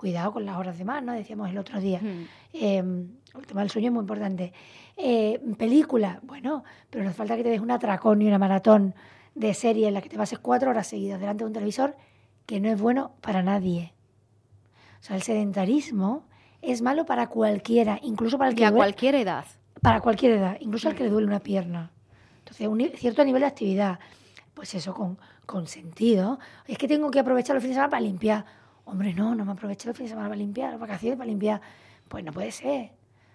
Cuidado 0.04 0.32
con 0.34 0.44
las 0.44 0.58
horas 0.58 0.76
de 0.76 0.84
más, 0.84 1.02
¿no? 1.02 1.14
Decíamos 1.14 1.48
el 1.48 1.56
otro 1.56 1.80
día. 1.80 1.98
Hmm. 1.98 2.26
Em, 2.52 3.08
el 3.34 3.46
tema 3.46 3.62
del 3.62 3.70
sueño 3.70 3.86
es 3.86 3.92
muy 3.94 4.02
importante. 4.02 4.52
Eh, 4.98 5.40
película, 5.56 6.20
bueno, 6.24 6.62
pero 6.90 7.04
no 7.04 7.08
hace 7.08 7.16
falta 7.16 7.36
que 7.36 7.42
te 7.42 7.48
des 7.48 7.60
un 7.60 7.70
atracón 7.70 8.20
y 8.20 8.28
una 8.28 8.38
maratón 8.38 8.94
de 9.34 9.54
serie 9.54 9.88
en 9.88 9.94
la 9.94 10.02
que 10.02 10.10
te 10.10 10.18
pases 10.18 10.38
cuatro 10.38 10.68
horas 10.68 10.88
seguidas 10.88 11.20
delante 11.20 11.44
de 11.44 11.48
un 11.48 11.54
televisor, 11.54 11.96
que 12.44 12.60
no 12.60 12.68
es 12.68 12.78
bueno 12.78 13.12
para 13.22 13.42
nadie. 13.42 13.94
O 15.00 15.04
sea, 15.04 15.16
el 15.16 15.22
sedentarismo 15.22 16.24
es 16.60 16.82
malo 16.82 17.06
para 17.06 17.28
cualquiera, 17.28 17.98
incluso 18.02 18.36
para 18.36 18.50
el 18.50 18.56
que... 18.56 18.62
Y 18.62 18.66
a 18.66 18.72
cualquier 18.72 19.14
edad 19.14 19.46
para 19.84 20.00
cualquier 20.00 20.32
edad, 20.32 20.56
incluso 20.60 20.88
al 20.88 20.94
que 20.94 21.04
le 21.04 21.10
duele 21.10 21.26
una 21.26 21.40
pierna. 21.40 21.90
Entonces, 22.38 22.66
un 22.66 22.80
cierto 22.96 23.22
nivel 23.22 23.40
de 23.40 23.46
actividad, 23.46 23.98
pues 24.54 24.74
eso, 24.74 24.94
con, 24.94 25.18
con 25.44 25.66
sentido. 25.66 26.38
Es 26.66 26.78
que 26.78 26.88
tengo 26.88 27.10
que 27.10 27.18
aprovechar 27.18 27.54
los 27.54 27.62
fines 27.62 27.76
de 27.76 27.80
semana 27.80 27.90
para 27.90 28.00
limpiar. 28.00 28.46
Hombre, 28.84 29.14
no, 29.14 29.34
no 29.34 29.44
me 29.44 29.52
aprovecho 29.52 29.88
los 29.88 29.96
fines 29.96 30.10
de 30.10 30.14
semana 30.14 30.28
para 30.28 30.38
limpiar, 30.38 30.70
las 30.70 30.80
vacaciones 30.80 31.16
para 31.16 31.28
limpiar. 31.28 31.60
Pues 32.08 32.24
no 32.24 32.32
puede 32.32 32.50
ser. 32.52 32.92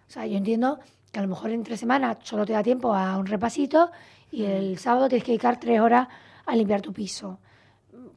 O 0.07 0.11
sea, 0.11 0.25
yo 0.25 0.37
entiendo 0.37 0.79
que 1.11 1.19
a 1.19 1.21
lo 1.21 1.27
mejor 1.27 1.51
entre 1.51 1.77
semanas 1.77 2.17
solo 2.23 2.45
te 2.45 2.53
da 2.53 2.63
tiempo 2.63 2.93
a 2.93 3.17
un 3.17 3.25
repasito 3.25 3.91
y 4.31 4.45
el 4.45 4.77
sábado 4.77 5.07
tienes 5.07 5.23
que 5.23 5.31
dedicar 5.31 5.59
tres 5.59 5.79
horas 5.79 6.07
a 6.45 6.55
limpiar 6.55 6.81
tu 6.81 6.93
piso. 6.93 7.39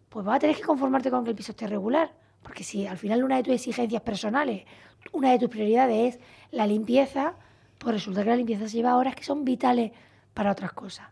Pues 0.08 0.24
vas 0.24 0.36
a 0.36 0.38
tener 0.40 0.56
que 0.56 0.62
conformarte 0.62 1.10
con 1.10 1.24
que 1.24 1.30
el 1.30 1.36
piso 1.36 1.52
esté 1.52 1.66
regular. 1.66 2.12
Porque 2.42 2.64
si 2.64 2.86
al 2.86 2.98
final 2.98 3.24
una 3.24 3.36
de 3.36 3.44
tus 3.44 3.54
exigencias 3.54 4.02
personales, 4.02 4.64
una 5.12 5.30
de 5.30 5.38
tus 5.38 5.48
prioridades 5.48 6.16
es 6.16 6.20
la 6.50 6.66
limpieza, 6.66 7.34
pues 7.78 7.94
resulta 7.94 8.22
que 8.22 8.30
la 8.30 8.36
limpieza 8.36 8.68
se 8.68 8.76
lleva 8.76 8.96
horas 8.96 9.14
que 9.14 9.24
son 9.24 9.44
vitales 9.44 9.92
para 10.34 10.52
otras 10.52 10.72
cosas. 10.72 11.08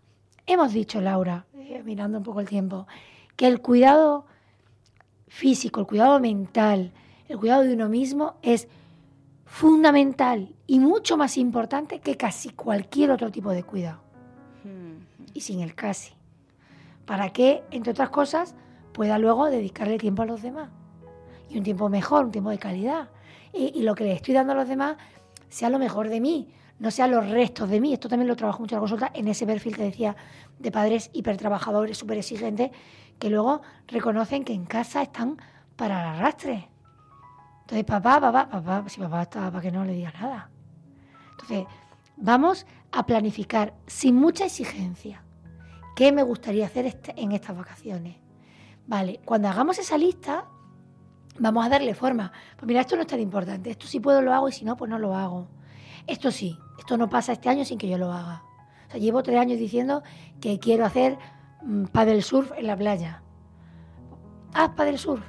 Hemos 0.47 0.73
dicho, 0.73 1.01
Laura, 1.01 1.47
eh, 1.55 1.83
mirando 1.85 2.19
un 2.19 2.25
poco 2.25 2.41
el 2.41 2.49
tiempo, 2.49 2.87
que 3.37 3.47
el 3.47 3.61
cuidado 3.61 4.27
físico, 5.31 5.81
el 5.81 5.87
cuidado 5.87 6.19
mental, 6.21 6.93
el 7.29 7.39
cuidado 7.39 7.63
de 7.63 7.73
uno 7.73 7.89
mismo 7.89 8.35
es 8.43 8.69
fundamental 9.47 10.55
y 10.67 10.81
mucho 10.81 11.17
más 11.17 11.39
importante 11.39 12.01
que 12.01 12.17
casi 12.17 12.51
cualquier 12.51 13.13
otro 13.13 13.31
tipo 13.31 13.51
de 13.51 13.63
cuidado. 13.63 14.01
Hmm. 14.65 15.05
Y 15.33 15.41
sin 15.41 15.61
el 15.61 15.75
casi. 15.75 16.13
Para 17.07 17.33
que, 17.33 17.63
entre 17.71 17.93
otras 17.93 18.11
cosas, 18.11 18.55
pueda 18.93 19.19
luego 19.19 19.47
dedicarle 19.47 19.99
tiempo 19.99 20.23
a 20.23 20.27
los 20.27 20.43
demás. 20.43 20.69
Y 21.49 21.59
un 21.59 21.65
tiempo 21.65 21.89
mejor, 21.89 22.27
un 22.27 22.33
tiempo 22.33 22.51
de 22.51 22.59
calidad. 22.59 23.09
Y, 23.53 23.79
y 23.79 23.83
lo 23.83 23.95
que 23.95 24.05
le 24.05 24.13
estoy 24.13 24.35
dando 24.35 24.53
a 24.53 24.57
los 24.57 24.69
demás 24.69 24.97
sea 25.49 25.71
lo 25.71 25.79
mejor 25.79 26.09
de 26.09 26.21
mí, 26.21 26.49
no 26.81 26.91
sean 26.91 27.13
los 27.13 27.29
restos 27.29 27.71
de 27.71 27.81
mí. 27.81 27.93
Esto 27.93 28.09
también 28.09 28.27
lo 28.27 28.37
trabajo 28.37 28.61
mucho 28.61 28.75
en 28.75 28.79
la 28.79 28.81
consulta, 28.81 29.11
en 29.15 29.29
ese 29.29 29.47
perfil 29.47 29.77
que 29.77 29.85
decía 29.85 30.17
de 30.59 30.73
padres 30.73 31.11
hipertrabajadores, 31.13 31.99
súper 31.99 32.19
exigentes, 32.19 32.71
que 33.21 33.31
luego 33.31 33.61
reconocen 33.87 34.45
que 34.45 34.55
en 34.55 34.65
casa 34.65 35.03
están 35.03 35.37
para 35.77 36.01
el 36.01 36.19
arrastre. 36.19 36.69
Entonces, 37.61 37.85
papá, 37.85 38.21
papá, 38.21 38.49
papá, 38.49 38.85
si 38.89 39.01
papá 39.01 39.23
está 39.23 39.51
para 39.51 39.61
que 39.61 39.71
no 39.71 39.85
le 39.85 39.93
diga 39.93 40.11
nada. 40.11 40.51
Entonces, 41.33 41.67
vamos 42.17 42.67
a 42.91 43.07
planificar 43.07 43.75
sin 43.87 44.17
mucha 44.17 44.47
exigencia 44.47 45.23
qué 45.95 46.13
me 46.13 46.23
gustaría 46.23 46.67
hacer 46.67 46.87
este, 46.87 47.15
en 47.21 47.33
estas 47.33 47.57
vacaciones. 47.57 48.17
Vale, 48.87 49.21
cuando 49.25 49.49
hagamos 49.49 49.79
esa 49.79 49.99
lista, 49.99 50.47
vamos 51.39 51.65
a 51.65 51.69
darle 51.69 51.95
forma. 51.95 52.33
Pues 52.57 52.67
mira, 52.67 52.81
esto 52.81 52.97
no 52.97 53.03
es 53.03 53.09
tan 53.09 53.21
importante. 53.21 53.71
Esto 53.71 53.87
si 53.87 54.01
puedo 54.01 54.23
lo 54.23 54.33
hago 54.33 54.49
y 54.49 54.53
si 54.53 54.65
no, 54.65 54.77
pues 54.77 54.91
no 54.91 54.99
lo 54.99 55.15
hago. 55.15 55.47
Esto 56.07 56.31
sí, 56.31 56.59
esto 56.79 56.97
no 56.97 57.09
pasa 57.11 57.33
este 57.33 57.51
año 57.51 57.65
sin 57.67 57.79
que 57.79 57.89
yo 57.89 57.99
lo 57.99 58.13
haga. 58.13 58.43
O 58.89 58.91
sea, 58.91 58.99
llevo 58.99 59.23
tres 59.23 59.39
años 59.39 59.59
diciendo 59.59 60.03
que 60.41 60.59
quiero 60.59 60.87
hacer 60.87 61.19
paddle 61.93 62.23
surf 62.23 62.53
en 62.57 62.67
la 62.67 62.77
playa. 62.77 63.23
Haz 64.55 64.71
paddle 64.71 64.99
surf. 64.99 65.23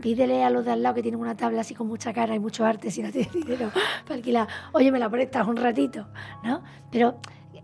Pídele 0.00 0.44
a 0.44 0.50
los 0.50 0.64
de 0.64 0.72
al 0.72 0.82
lado 0.82 0.94
que 0.94 1.02
tienen 1.02 1.20
una 1.20 1.36
tabla 1.36 1.62
así 1.62 1.74
con 1.74 1.88
mucha 1.88 2.12
cara 2.12 2.34
y 2.34 2.38
mucho 2.38 2.64
arte 2.64 2.90
si 2.90 3.02
no 3.02 3.10
tienes 3.10 3.32
dinero 3.40 3.70
para 4.04 4.14
alquilar. 4.14 4.48
Oye, 4.72 4.92
me 4.92 4.98
la 4.98 5.10
prestas 5.10 5.46
un 5.46 5.56
ratito, 5.56 6.08
¿no? 6.44 6.62
Pero 6.90 7.18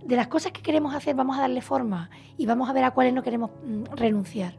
de 0.04 0.16
las 0.16 0.26
cosas 0.28 0.52
que 0.52 0.62
queremos 0.62 0.94
hacer 0.94 1.14
vamos 1.14 1.38
a 1.38 1.42
darle 1.42 1.60
forma 1.62 2.10
y 2.36 2.46
vamos 2.46 2.68
a 2.68 2.72
ver 2.72 2.84
a 2.84 2.90
cuáles 2.90 3.14
no 3.14 3.22
queremos 3.22 3.50
mm, 3.64 3.84
renunciar. 3.94 4.56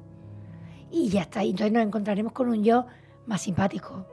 y 0.91 1.09
ya 1.09 1.21
está. 1.21 1.43
Y 1.43 1.51
entonces 1.51 1.73
nos 1.73 1.83
encontraremos 1.83 2.31
con 2.31 2.47
un 2.49 2.63
yo 2.63 2.85
más 3.25 3.41
simpático, 3.41 4.05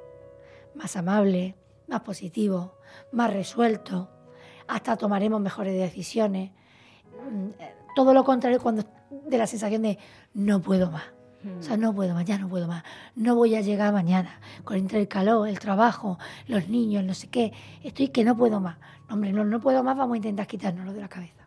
más 0.75 0.97
amable, 0.97 1.57
más 1.87 2.01
positivo, 2.01 2.75
más 3.13 3.33
resuelto. 3.33 4.11
Hasta 4.67 4.97
tomaremos 4.97 5.41
mejores 5.41 5.75
decisiones. 5.75 6.51
Mm, 7.31 7.51
todo 7.95 8.13
lo 8.15 8.25
contrario 8.25 8.61
cuando 8.61 8.85
de 9.33 9.39
la 9.39 9.47
sensación 9.47 9.83
de 9.83 9.99
no 10.35 10.61
puedo 10.61 10.91
más. 10.91 11.05
O 11.59 11.63
sea, 11.63 11.77
no 11.77 11.93
puedo 11.93 12.15
más, 12.15 12.25
ya 12.25 12.39
no 12.39 12.49
puedo 12.49 12.69
más. 12.69 12.85
No 13.17 13.35
voy 13.35 13.57
a 13.57 13.61
llegar 13.61 13.93
mañana. 13.93 14.39
Con 14.63 14.77
entre 14.77 15.01
el 15.01 15.09
calor, 15.09 15.49
el 15.49 15.59
trabajo, 15.59 16.19
los 16.47 16.69
niños, 16.69 17.03
no 17.03 17.15
sé 17.15 17.29
qué. 17.29 17.53
Estoy 17.83 18.09
que 18.09 18.23
no 18.23 18.37
puedo 18.37 18.61
más. 18.61 18.77
hombre, 19.11 19.33
no, 19.33 19.45
no 19.45 19.61
puedo 19.61 19.83
más, 19.83 19.97
vamos 19.97 20.15
a 20.15 20.17
intentar 20.19 20.47
quitárnoslo 20.47 20.93
de 20.93 21.01
la 21.01 21.09
cabeza. 21.09 21.42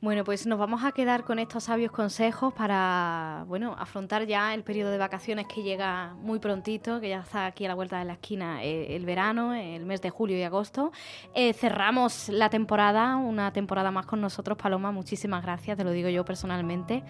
Bueno, 0.00 0.22
pues 0.22 0.46
nos 0.46 0.60
vamos 0.60 0.84
a 0.84 0.92
quedar 0.92 1.24
con 1.24 1.40
estos 1.40 1.64
sabios 1.64 1.90
consejos 1.90 2.54
para, 2.54 3.44
bueno, 3.48 3.74
afrontar 3.76 4.26
ya 4.26 4.54
el 4.54 4.62
periodo 4.62 4.92
de 4.92 4.98
vacaciones 4.98 5.48
que 5.48 5.64
llega 5.64 6.14
muy 6.20 6.38
prontito, 6.38 7.00
que 7.00 7.08
ya 7.08 7.18
está 7.18 7.46
aquí 7.46 7.64
a 7.64 7.68
la 7.68 7.74
vuelta 7.74 7.98
de 7.98 8.04
la 8.04 8.12
esquina 8.12 8.62
eh, 8.62 8.94
el 8.94 9.04
verano, 9.04 9.54
el 9.54 9.84
mes 9.86 10.00
de 10.00 10.10
julio 10.10 10.38
y 10.38 10.44
agosto. 10.44 10.92
Eh, 11.34 11.52
cerramos 11.52 12.28
la 12.28 12.48
temporada, 12.48 13.16
una 13.16 13.52
temporada 13.52 13.90
más 13.90 14.06
con 14.06 14.20
nosotros, 14.20 14.56
Paloma. 14.56 14.92
Muchísimas 14.92 15.42
gracias, 15.42 15.76
te 15.76 15.82
lo 15.82 15.90
digo 15.90 16.08
yo 16.08 16.24
personalmente, 16.24 17.02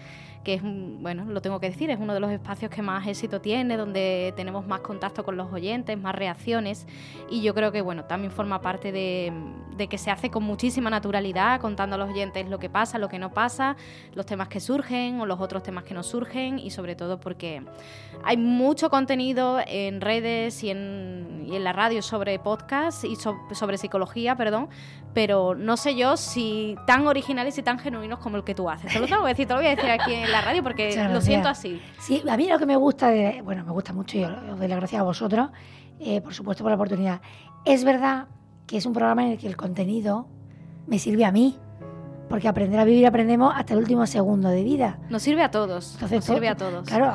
que 0.43 0.55
es, 0.55 0.63
bueno, 0.63 1.25
lo 1.25 1.43
tengo 1.43 1.59
que 1.59 1.69
decir, 1.69 1.91
es 1.91 1.99
uno 1.99 2.15
de 2.15 2.19
los 2.19 2.31
espacios 2.31 2.71
que 2.71 2.81
más 2.81 3.05
éxito 3.05 3.39
tiene, 3.39 3.77
donde 3.77 4.33
tenemos 4.35 4.65
más 4.65 4.79
contacto 4.79 5.23
con 5.23 5.37
los 5.37 5.53
oyentes, 5.53 5.95
más 5.95 6.15
reacciones 6.15 6.87
y 7.29 7.43
yo 7.43 7.53
creo 7.53 7.71
que, 7.71 7.81
bueno, 7.81 8.05
también 8.05 8.31
forma 8.31 8.61
parte 8.61 8.91
de, 8.91 9.31
de 9.77 9.87
que 9.87 9.99
se 9.99 10.09
hace 10.09 10.31
con 10.31 10.41
muchísima 10.41 10.89
naturalidad, 10.89 11.61
contando 11.61 11.95
a 11.95 11.99
los 11.99 12.09
oyentes 12.09 12.49
lo 12.49 12.57
que 12.57 12.67
pasa 12.67 12.78
pasa, 12.79 12.97
lo 12.97 13.09
que 13.09 13.19
no 13.19 13.33
pasa, 13.33 13.75
los 14.13 14.25
temas 14.25 14.47
que 14.47 14.61
surgen 14.61 15.19
o 15.19 15.25
los 15.25 15.41
otros 15.41 15.63
temas 15.63 15.83
que 15.83 15.93
no 15.93 16.01
surgen 16.01 16.57
y 16.59 16.69
sobre 16.69 16.95
todo 16.95 17.19
porque 17.19 17.61
hay 18.23 18.37
mucho 18.37 18.89
contenido 18.89 19.59
en 19.67 19.99
redes 19.99 20.63
y 20.63 20.69
en, 20.69 21.27
la 21.49 21.73
radio 21.73 22.01
sobre 22.01 22.39
podcast 22.39 23.03
y 23.03 23.17
sobre 23.17 23.77
psicología, 23.77 24.37
perdón, 24.37 24.69
pero 25.13 25.55
no 25.55 25.75
sé 25.75 25.95
yo 25.95 26.15
si 26.15 26.77
tan 26.87 27.05
originales 27.05 27.57
y 27.57 27.63
tan 27.63 27.79
genuinos 27.79 28.19
como 28.19 28.37
el 28.37 28.45
que 28.45 28.55
tú 28.55 28.69
haces. 28.69 28.93
Te 28.93 28.99
lo 28.99 29.07
tengo 29.07 29.23
que 29.23 29.29
decir, 29.29 29.45
te 29.45 29.53
lo 29.53 29.59
voy 29.59 29.67
a 29.67 29.75
decir 29.75 29.89
aquí 29.89 30.13
en 30.13 30.31
la 30.31 30.39
radio 30.39 30.63
porque 30.63 30.95
lo 31.11 31.19
siento 31.19 31.49
así. 31.49 31.81
Sí, 31.99 32.23
a 32.29 32.37
mí 32.37 32.47
lo 32.47 32.57
que 32.59 32.65
me 32.65 32.77
gusta, 32.77 33.09
de, 33.09 33.41
bueno, 33.41 33.65
me 33.65 33.71
gusta 33.71 33.91
mucho 33.91 34.17
y 34.17 34.23
os 34.23 34.57
doy 34.57 34.69
las 34.69 34.77
gracias 34.77 35.01
a 35.01 35.03
vosotros, 35.03 35.49
eh, 35.99 36.21
por 36.21 36.33
supuesto 36.33 36.63
por 36.63 36.71
la 36.71 36.75
oportunidad. 36.75 37.19
Es 37.65 37.83
verdad 37.83 38.27
que 38.67 38.77
es 38.77 38.85
un 38.85 38.93
programa 38.93 39.25
en 39.25 39.31
el 39.31 39.37
que 39.37 39.47
el 39.47 39.57
contenido 39.57 40.27
me 40.87 40.97
sirve 40.97 41.25
a 41.25 41.31
mí, 41.31 41.57
porque 42.29 42.47
aprender 42.47 42.79
a 42.79 42.85
vivir 42.85 43.05
aprendemos 43.05 43.53
hasta 43.55 43.73
el 43.73 43.79
último 43.79 44.05
segundo 44.05 44.49
de 44.49 44.63
vida. 44.63 44.99
Nos 45.09 45.23
sirve 45.23 45.43
a 45.43 45.51
todos. 45.51 45.97
nos 46.01 46.23
sirve 46.23 46.47
a 46.47 46.55
todos. 46.55 46.87
Claro, 46.87 47.11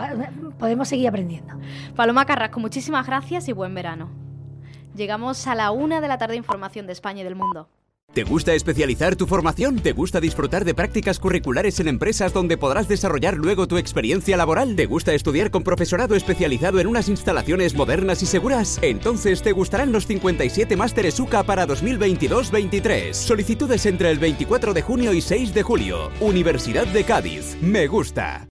podemos 0.59 0.89
seguir 0.89 1.09
aprendiendo. 1.09 1.55
Paloma 1.97 2.27
Carrasco, 2.27 2.61
muchísimas 2.61 3.07
gracias 3.07 3.49
y 3.49 3.53
buen 3.53 3.75
verano. 3.75 4.11
Llegamos 4.95 5.47
a 5.47 5.55
la 5.55 5.71
una 5.71 6.01
de 6.01 6.09
la 6.09 6.19
tarde 6.19 6.37
información 6.37 6.87
de 6.87 6.93
España 6.93 7.23
y 7.23 7.25
del 7.25 7.35
mundo. 7.35 7.69
¿Te 8.15 8.23
gusta 8.23 8.55
especializar 8.55 9.17
tu 9.17 9.27
formación? 9.27 9.81
¿Te 9.81 9.91
gusta 9.91 10.21
disfrutar 10.21 10.65
de 10.65 10.73
prácticas 10.73 11.19
curriculares 11.19 11.81
en 11.81 11.89
empresas 11.89 12.33
donde 12.33 12.57
podrás 12.57 12.87
desarrollar 12.87 13.35
luego 13.37 13.67
tu 13.67 13.77
experiencia 13.77 14.37
laboral? 14.37 14.77
¿Te 14.77 14.87
gusta 14.87 15.15
estudiar 15.15 15.51
con 15.51 15.65
profesorado 15.65 16.15
especializado 16.15 16.79
en 16.79 16.87
unas 16.87 17.09
instalaciones 17.09 17.75
modernas 17.75 18.23
y 18.23 18.27
seguras? 18.27 18.79
Entonces 18.83 19.43
te 19.43 19.51
gustarán 19.51 19.91
los 19.91 20.07
57 20.07 20.77
másteres 20.77 21.19
UCA 21.19 21.43
para 21.43 21.67
2022-23. 21.67 23.15
Solicitudes 23.15 23.85
entre 23.87 24.13
el 24.13 24.21
24 24.21 24.75
de 24.75 24.83
junio 24.83 25.13
y 25.13 25.21
6 25.21 25.53
de 25.53 25.65
julio. 25.65 26.13
Universidad 26.21 26.87
de 26.87 27.03
Cádiz. 27.03 27.57
Me 27.61 27.89
gusta. 27.89 28.41